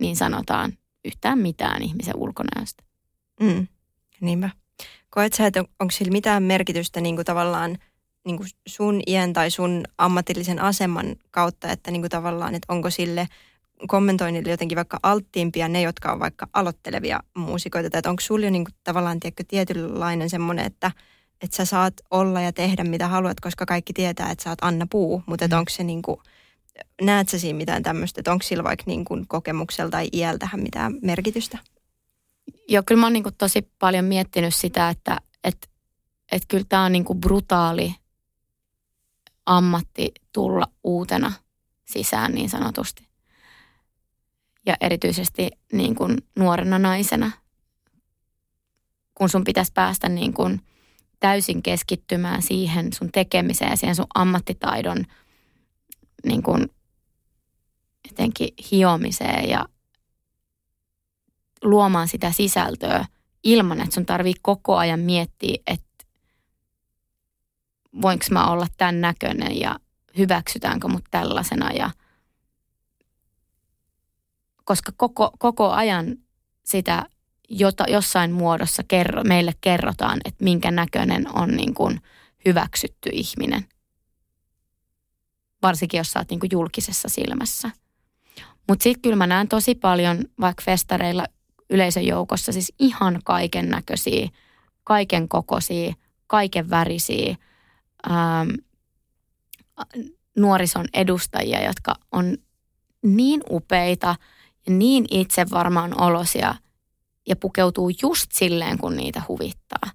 [0.00, 2.84] niin sanotaan yhtään mitään ihmisen ulkonäöstä.
[3.40, 3.66] Mm,
[4.20, 4.50] niinpä.
[5.18, 7.78] Koet sä, että on, onko sillä mitään merkitystä niin kuin tavallaan
[8.26, 12.90] niin kuin sun iän tai sun ammatillisen aseman kautta, että niin kuin tavallaan, että onko
[12.90, 13.28] sille
[13.86, 18.50] kommentoinnille jotenkin vaikka alttiimpia ne, jotka on vaikka aloittelevia muusikoita, tai että onko sulla jo
[18.50, 20.90] niin kuin tavallaan tiedätkö, tietynlainen semmoinen, että,
[21.40, 24.86] että sä saat olla ja tehdä mitä haluat, koska kaikki tietää, että sä oot Anna
[24.90, 25.58] Puu, mutta että mm.
[25.58, 26.20] onko se niin kuin,
[27.02, 30.94] näet sä siinä mitään tämmöistä, että onko sillä vaikka niin kuin kokemuksella tai iältähän mitään
[31.02, 31.58] merkitystä?
[32.68, 35.70] Joo, kyllä mä oon niin kuin tosi paljon miettinyt sitä, että et,
[36.32, 37.94] et kyllä tämä on niin kuin brutaali
[39.46, 41.32] ammatti tulla uutena
[41.84, 43.08] sisään niin sanotusti.
[44.66, 47.30] Ja erityisesti niin kuin nuorena naisena,
[49.14, 50.60] kun sun pitäisi päästä niin kuin
[51.20, 55.04] täysin keskittymään siihen sun tekemiseen ja siihen sun ammattitaidon
[56.26, 56.68] niin kuin
[58.08, 59.68] jotenkin hiomiseen ja
[61.64, 63.04] luomaan sitä sisältöä
[63.44, 66.04] ilman, että sun tarvii koko ajan miettiä, että
[68.02, 69.80] voinko mä olla tämän näköinen ja
[70.18, 71.72] hyväksytäänkö mut tällaisena.
[71.72, 71.90] Ja,
[74.64, 76.16] koska koko, koko ajan
[76.64, 77.06] sitä
[77.48, 82.00] jota, jossain muodossa kerro, meille kerrotaan, että minkä näköinen on niin kuin
[82.44, 83.68] hyväksytty ihminen.
[85.62, 87.70] varsinkin jos sä oot niin kuin julkisessa silmässä.
[88.68, 91.24] Mutta sitten kyllä mä näen tosi paljon vaikka festareilla
[91.70, 94.28] yleisön joukossa siis ihan kaiken näköisiä,
[94.84, 95.94] kaiken kokoisia,
[96.26, 97.36] kaiken värisiä
[98.10, 98.50] ähm,
[100.36, 102.36] nuorison edustajia, jotka on
[103.02, 104.16] niin upeita
[104.66, 106.54] ja niin itsevarmaan olosia
[107.28, 109.90] ja pukeutuu just silleen, kun niitä huvittaa,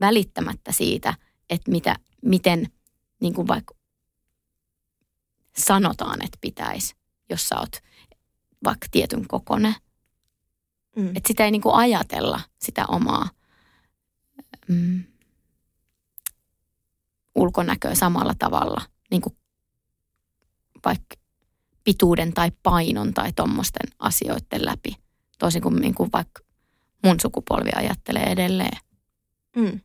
[0.00, 1.14] välittämättä siitä,
[1.50, 2.66] että mitä, miten
[3.20, 3.74] niin kuin vaikka
[5.56, 6.94] sanotaan, että pitäisi,
[7.30, 7.72] jos sä oot
[8.64, 9.74] vaikka tietyn kokone.
[10.96, 11.08] Mm.
[11.08, 13.28] Että sitä ei niin kuin ajatella sitä omaa
[14.68, 15.04] mm,
[17.34, 19.36] ulkonäköä samalla tavalla, niin kuin
[20.84, 21.16] vaikka
[21.84, 24.96] pituuden tai painon tai tuommoisten asioiden läpi.
[25.38, 26.42] Toisin kuin, niin kuin vaikka
[27.04, 28.78] mun sukupolvi ajattelee edelleen.
[29.56, 29.80] Mm.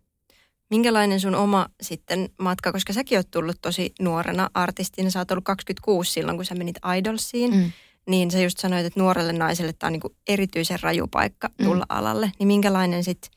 [0.69, 5.45] Minkälainen sun oma sitten matka, koska säkin oot tullut tosi nuorena artistina, sä oot ollut
[5.45, 7.71] 26 silloin, kun sä menit Idolsiin, mm.
[8.09, 11.65] Niin sä just sanoit, että nuorelle naiselle tämä on niin erityisen raju paikka mm.
[11.65, 11.97] tulla mm.
[11.97, 12.31] alalle.
[12.39, 13.31] Niin minkälainen sitten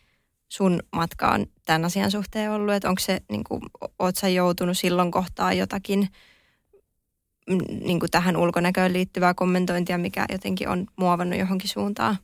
[0.49, 3.63] sun matka on tämän asian suhteen ollut, että onko se, niin kuin,
[3.99, 6.09] oot sä joutunut silloin kohtaa jotakin
[7.85, 12.17] niin kuin tähän ulkonäköön liittyvää kommentointia, mikä jotenkin on muovannut johonkin suuntaan?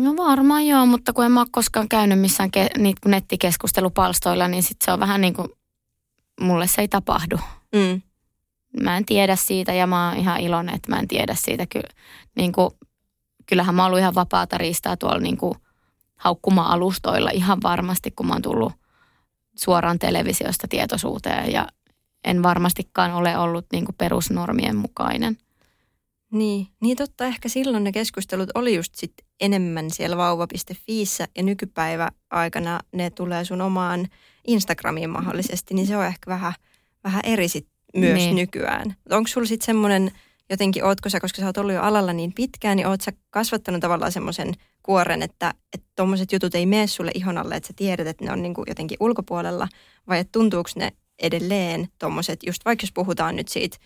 [0.00, 4.62] No varmaan joo, mutta kun en mä ole koskaan käynyt missään ke- niitä nettikeskustelupalstoilla, niin
[4.62, 5.48] sit se on vähän niin kuin,
[6.40, 7.36] mulle se ei tapahdu.
[7.74, 8.02] Mm.
[8.82, 11.66] Mä en tiedä siitä ja mä oon ihan iloinen, että mä en tiedä siitä.
[11.66, 11.80] Ky-
[12.36, 12.70] niin kuin,
[13.46, 15.54] kyllähän mä oon ollut ihan vapaata riistaa tuolla niin kuin
[16.16, 18.72] haukkuma-alustoilla ihan varmasti, kun mä oon tullut
[19.56, 21.68] suoraan televisiosta tietoisuuteen ja
[22.24, 25.36] en varmastikaan ole ollut niin kuin perusnormien mukainen.
[26.32, 27.24] Niin, niin totta.
[27.24, 33.44] Ehkä silloin ne keskustelut oli just sit enemmän siellä vauva.fiissä ja nykypäivä aikana ne tulee
[33.44, 34.08] sun omaan
[34.46, 36.52] Instagramiin mahdollisesti, niin se on ehkä vähän,
[37.04, 38.36] vähän eri sit myös niin.
[38.36, 38.96] nykyään.
[39.10, 40.10] Onko sulla sitten semmoinen
[40.50, 43.80] jotenkin, ootko sä, koska sä oot ollut jo alalla niin pitkään, niin oot sä kasvattanut
[43.80, 45.54] tavallaan semmoisen kuoren, että
[45.96, 48.96] tuommoiset jutut ei mene sulle ihon alle, että sä tiedät, että ne on niinku jotenkin
[49.00, 49.68] ulkopuolella,
[50.08, 53.76] vai että tuntuuko ne edelleen tuommoiset, just vaikka jos puhutaan nyt siitä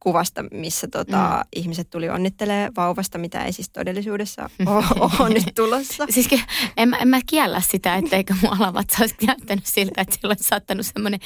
[0.00, 1.48] kuvasta, missä tota, mm.
[1.56, 4.50] ihmiset tuli onnittelee vauvasta, mitä ei siis todellisuudessa
[5.18, 6.06] ole nyt tulossa.
[6.10, 6.28] Siis
[6.76, 10.86] en, en mä kiellä sitä, etteikö mun alavat olisi näyttänyt siltä, että sillä olisi saattanut
[10.86, 11.20] semmoinen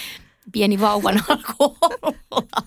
[0.52, 1.76] pieni vauvan alku
[2.30, 2.62] olla.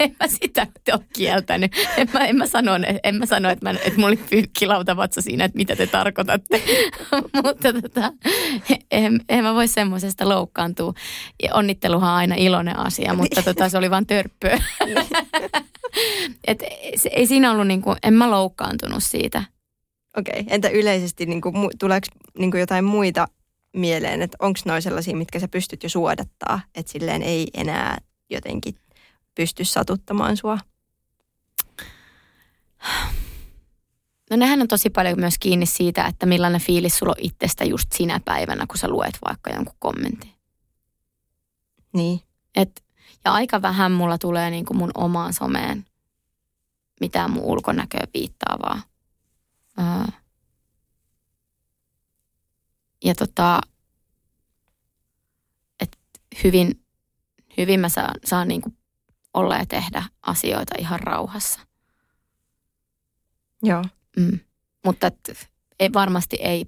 [0.00, 1.72] En mä sitä ole kieltänyt.
[1.96, 2.72] En mä, en mä, sano,
[3.04, 6.62] en mä sano, että, mä, että mulla oli pyykkilautavatsa siinä, että mitä te tarkoitatte.
[7.44, 8.12] Mutta tota,
[8.90, 10.94] en, en mä voi semmoisesta loukkaantua.
[11.42, 14.62] Ja onnitteluhan on aina iloinen asia, mutta tota, se oli vaan törppöä.
[16.46, 16.62] Et,
[16.96, 19.44] se, ei siinä ollut, niin kuin, en mä loukkaantunut siitä.
[20.16, 20.54] Okei, okay.
[20.54, 22.06] entä yleisesti, niin kuin, tuleeko
[22.38, 23.28] niin kuin jotain muita
[23.74, 27.98] mieleen, että onko noin sellaisia, mitkä sä pystyt jo suodattaa, että silleen ei enää
[28.30, 28.74] jotenkin
[29.34, 30.58] pysty satuttamaan sua?
[34.30, 37.92] No nehän on tosi paljon myös kiinni siitä, että millainen fiilis sulla on itsestä just
[37.92, 40.30] sinä päivänä, kun sä luet vaikka jonkun kommentin.
[41.94, 42.20] Niin.
[42.54, 42.84] Et,
[43.24, 45.84] ja aika vähän mulla tulee niin kuin mun omaan someen
[47.00, 48.82] mitään mun ulkonäköä viittaavaa.
[49.78, 49.84] Öö,
[53.04, 53.60] ja tota,
[55.80, 55.98] että
[56.44, 56.84] hyvin,
[57.56, 58.76] hyvin mä saan, saan niin kuin
[59.34, 61.60] olla ja tehdä asioita ihan rauhassa.
[63.62, 63.84] Joo.
[64.16, 64.38] Mm.
[64.84, 65.48] Mutta et,
[65.80, 66.66] ei, varmasti ei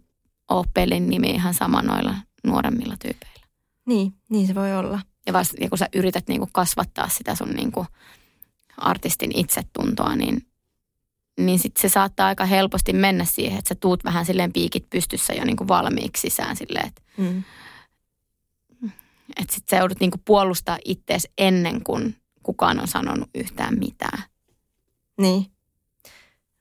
[0.51, 2.14] ole pelin nimi ihan sama noilla
[2.46, 3.46] nuoremmilla tyypeillä.
[3.87, 5.01] Niin, niin se voi olla.
[5.27, 7.87] Ja, vasta, ja kun sä yrität niin kuin kasvattaa sitä sun niin kuin
[8.77, 10.46] artistin itsetuntoa, niin
[11.37, 15.33] niin sit se saattaa aika helposti mennä siihen, että sä tuut vähän silleen piikit pystyssä
[15.33, 17.42] jo niin kuin valmiiksi sisään silleen, että mm.
[19.37, 24.22] et sit sä joudut niin kuin puolustaa ittees ennen kuin kukaan on sanonut yhtään mitään.
[25.20, 25.46] Niin.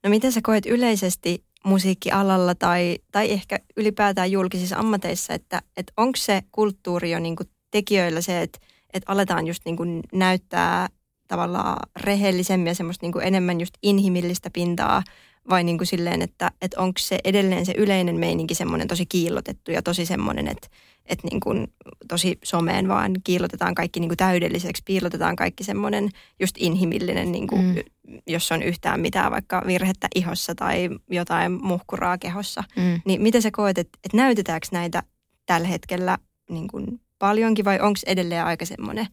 [0.03, 6.15] No miten sä koet yleisesti musiikkialalla tai, tai ehkä ylipäätään julkisissa ammateissa, että, että onko
[6.17, 8.59] se kulttuuri jo niin kuin tekijöillä se, että,
[8.93, 10.87] että aletaan just niin kuin näyttää
[11.27, 15.03] tavallaan rehellisemmin ja semmoista niin kuin enemmän just inhimillistä pintaa
[15.49, 19.71] vai niin kuin silleen, että, että onko se edelleen se yleinen meininki semmoinen tosi kiillotettu
[19.71, 20.67] ja tosi semmoinen, että,
[21.05, 21.67] että niin kuin
[22.07, 26.09] tosi someen vaan kiillotetaan kaikki niin kuin täydelliseksi, piilotetaan kaikki semmoinen
[26.39, 28.21] just inhimillinen, niin kuin, mm.
[28.27, 32.63] jos on yhtään mitään vaikka virhettä ihossa tai jotain muhkuraa kehossa.
[32.75, 33.01] Mm.
[33.05, 35.03] Niin miten sä koet, että, että näytetäänkö näitä
[35.45, 36.17] tällä hetkellä
[36.49, 39.07] niin kuin paljonkin vai onko edelleen aika semmoinen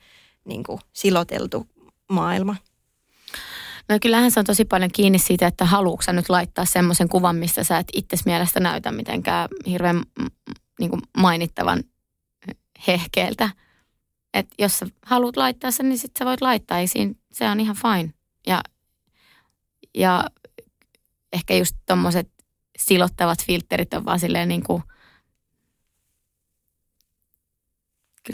[0.44, 1.66] niin kuin siloteltu
[2.09, 2.57] maailma?
[3.88, 7.64] No kyllähän se on tosi paljon kiinni siitä, että haluatko nyt laittaa semmoisen kuvan, mistä
[7.64, 10.03] sä et itse mielestä näytä mitenkään hirveän
[10.80, 11.82] niin kuin mainittavan
[12.86, 13.50] hehkeeltä.
[14.34, 16.78] että jos sä haluat laittaa sen, niin sit sä voit laittaa.
[16.78, 18.14] Ei siinä, se on ihan fine.
[18.46, 18.62] Ja,
[19.94, 20.24] ja
[21.32, 22.30] ehkä just tommoset
[22.78, 24.82] silottavat filterit on vaan silleen niin kuin,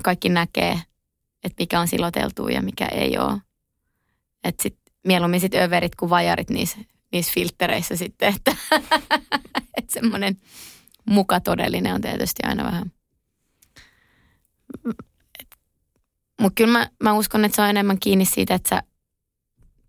[0.03, 0.83] kaikki näkee,
[1.45, 3.48] että mikä on siloteltu ja mikä ei ole.
[4.45, 6.79] Että sit mieluummin sit överit kuin vajarit niissä,
[7.13, 8.57] niissä filtereissä sitten, että,
[9.79, 10.37] että semmoinen
[11.05, 12.93] muka todellinen on tietysti aina vähän.
[16.41, 18.83] Mutta kyllä mä, mä uskon, että se on enemmän kiinni siitä, että sä,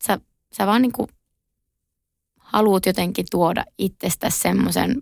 [0.07, 0.19] sä,
[0.57, 1.07] sä vaan niin kuin
[2.39, 5.01] haluat jotenkin tuoda itsestä semmoisen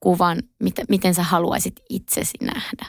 [0.00, 2.86] kuvan, mit, miten sä haluaisit itsesi nähdä.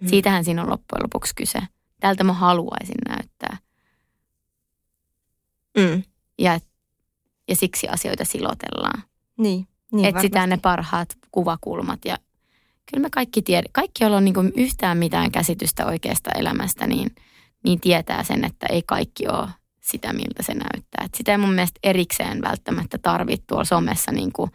[0.00, 0.08] Mm.
[0.08, 1.58] Siitähän siinä on loppujen lopuksi kyse.
[2.00, 3.56] Tältä mä haluaisin näyttää.
[5.78, 6.02] Mm.
[6.38, 6.60] Ja,
[7.48, 9.02] ja siksi asioita silotellaan.
[9.38, 9.66] Niin.
[9.92, 12.18] niin Etsitään ne parhaat kuvakulmat ja
[12.90, 17.14] kyllä me kaikki tiedä, kaikki, joilla on niin yhtään mitään käsitystä oikeasta elämästä, niin,
[17.64, 19.48] niin tietää sen, että ei kaikki ole
[19.80, 21.04] sitä, miltä se näyttää.
[21.04, 24.12] Et sitä ei mun mielestä erikseen välttämättä tarvitse tuolla somessa.
[24.12, 24.50] Niin kuin,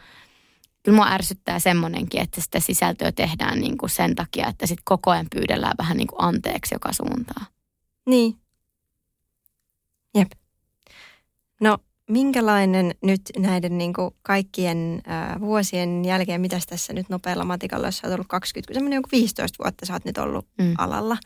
[0.84, 5.12] kyllä mua ärsyttää semmoinenkin, että sitä sisältöä tehdään niin kuin sen takia, että sitten koko
[5.12, 7.46] ajan pyydellään vähän niin kuin anteeksi joka suuntaan.
[8.06, 8.36] Niin.
[11.62, 11.78] No,
[12.10, 17.98] minkälainen nyt näiden niin kuin kaikkien äh, vuosien jälkeen, mitä tässä nyt nopealla matikalla, jos
[17.98, 20.74] sä oot ollut 20, semmoinen joku 15 vuotta sä oot nyt ollut mm.
[20.78, 21.18] alalla,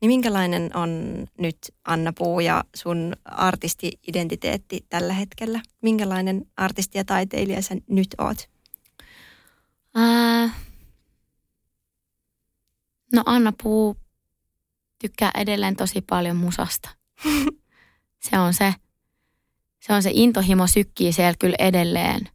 [0.00, 0.90] niin minkälainen on
[1.38, 5.60] nyt Anna Puu ja sun artisti-identiteetti tällä hetkellä?
[5.82, 8.48] Minkälainen artisti ja taiteilija sä nyt oot?
[9.94, 10.50] Ää,
[13.14, 13.96] no Anna Puu
[14.98, 16.88] tykkää edelleen tosi paljon musasta.
[18.30, 18.74] se on se,
[19.80, 22.28] se on se intohimo sykkii siellä kyllä edelleen.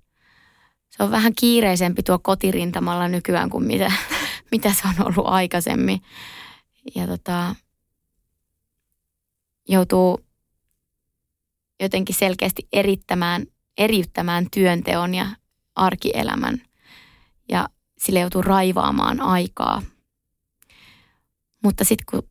[0.90, 3.92] Se on vähän kiireisempi tuo kotirintamalla nykyään kuin mitä,
[4.52, 6.02] mitä se on ollut aikaisemmin
[6.96, 7.56] ja tota,
[9.68, 10.20] joutuu
[11.80, 13.46] jotenkin selkeästi erittämään,
[13.78, 15.26] eriyttämään työnteon ja
[15.76, 16.62] arkielämän
[17.50, 19.82] ja sille joutuu raivaamaan aikaa.
[21.64, 22.30] Mutta sitten kun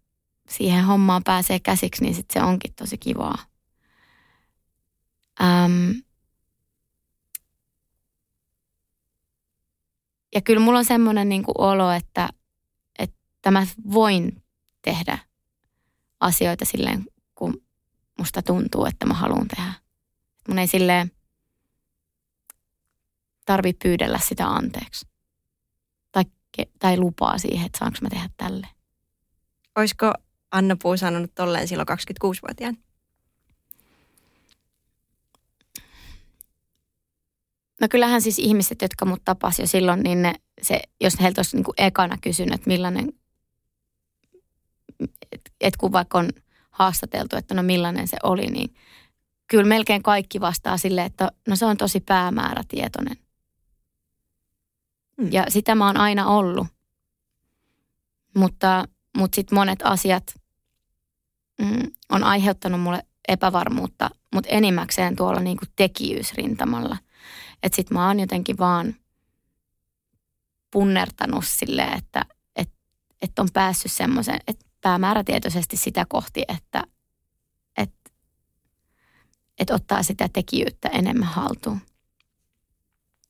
[0.48, 3.51] siihen hommaan pääsee käsiksi, niin sitten se onkin tosi kivaa.
[5.43, 5.90] Ähm,
[10.34, 12.28] ja kyllä mulla on semmoinen niin olo, että,
[12.99, 14.43] että mä voin
[14.82, 15.18] tehdä
[16.20, 17.62] asioita silleen, kun
[18.18, 19.72] musta tuntuu, että mä haluan tehdä.
[20.49, 21.11] Mun ei silleen
[23.47, 25.07] tarvi pyydellä sitä anteeksi.
[26.12, 26.24] Tai,
[26.78, 28.68] tai lupaa siihen, että saanko mä tehdä tälle.
[29.76, 30.12] Olisiko
[30.51, 32.76] Anna Puu sanonut tolleen silloin 26-vuotiaan?
[37.83, 41.57] No kyllähän siis ihmiset, jotka mut tapas jo silloin, niin ne, se, jos heiltä olisi
[41.57, 43.12] niin kuin ekana kysynyt, että millainen
[45.33, 46.30] että et kun vaikka on
[46.70, 48.74] haastateltu, että no millainen se oli, niin
[49.47, 53.16] kyllä melkein kaikki vastaa sille, että no se on tosi päämäärätietoinen.
[55.16, 55.28] Mm.
[55.33, 56.66] Ja sitä mä oon aina ollut.
[58.37, 60.35] Mutta, mutta sitten monet asiat
[61.61, 66.97] mm, on aiheuttanut mulle epävarmuutta, mutta enimmäkseen tuolla niin kuin tekijyysrintamalla.
[67.62, 68.94] Että sitten mä oon jotenkin vaan
[70.70, 72.24] punnertanut silleen, että
[72.56, 72.70] et,
[73.22, 76.84] et on päässyt semmoisen, että päämäärätietoisesti sitä kohti, että,
[77.76, 78.10] että,
[79.58, 81.80] että ottaa sitä tekijyyttä enemmän haltuun.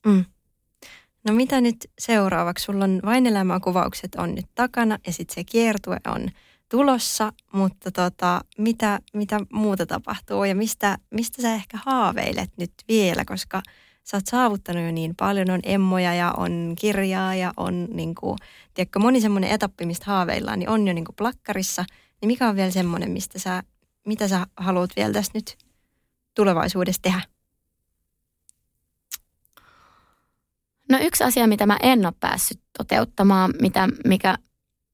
[0.07, 0.25] Mm.
[1.29, 2.65] No mitä nyt seuraavaksi?
[2.65, 6.29] Sulla on vain elämäkuvaukset on nyt takana ja sitten se kiertue on
[6.69, 13.25] tulossa, mutta tota, mitä, mitä muuta tapahtuu ja mistä, mistä sä ehkä haaveilet nyt vielä,
[13.25, 13.63] koska–
[14.05, 18.39] sä oot saavuttanut jo niin paljon, on emmoja ja on kirjaa ja on niin kuin,
[18.75, 21.85] tiedätkö, moni semmoinen etappi, mistä haaveillaan, niin on jo niin kuin plakkarissa.
[22.21, 23.63] Niin mikä on vielä semmoinen, mistä sä,
[24.07, 25.59] mitä sä haluat vielä tässä nyt
[26.35, 27.23] tulevaisuudessa tehdä?
[30.91, 34.39] No yksi asia, mitä mä en ole päässyt toteuttamaan, mitä, mikä,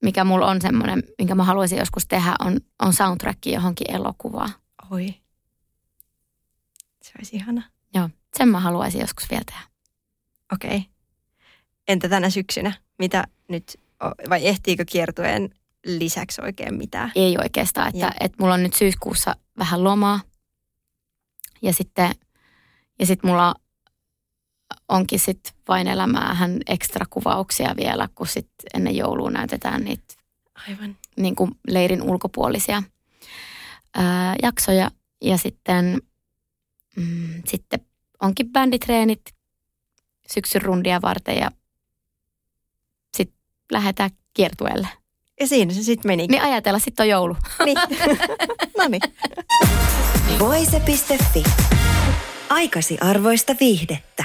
[0.03, 4.51] mikä mulla on semmoinen, minkä mä haluaisin joskus tehdä, on, on soundtrack johonkin elokuvaan.
[4.91, 5.15] Oi.
[7.03, 7.63] Se olisi ihana.
[7.95, 8.09] Joo.
[8.37, 9.61] Sen mä haluaisin joskus vielä tehdä.
[10.53, 10.77] Okei.
[10.77, 10.91] Okay.
[11.89, 12.73] Entä tänä syksynä?
[12.99, 13.81] Mitä nyt,
[14.31, 15.51] vai ehtiikö kiertueen
[15.87, 17.13] lisäksi oikein mitään?
[17.15, 20.21] Ei oikeastaan, että, että mulla on nyt syyskuussa vähän lomaa.
[21.63, 22.11] Ja sitten,
[22.99, 23.55] ja sitten mulla
[24.89, 30.15] onkin sitten vain elämäähän ekstra kuvauksia vielä, kun sitten ennen joulua näytetään niitä
[30.69, 30.97] Aivan.
[31.17, 32.83] Niin kuin leirin ulkopuolisia
[33.95, 34.91] ää, jaksoja.
[35.23, 36.03] Ja sitten,
[36.97, 37.81] mm, sitten
[38.23, 39.21] onkin bänditreenit
[40.33, 41.51] syksyn rundia varten ja
[43.17, 43.39] sitten
[43.73, 44.89] lähdetään kiertueelle.
[45.41, 46.27] Ja siinä se sitten meni.
[46.27, 47.37] Niin ajatella, sitten on joulu.
[47.65, 47.79] Niin.
[48.77, 49.03] no niin.
[50.39, 51.43] Voise.fi.
[52.51, 54.25] Aikasi arvoista viihdettä.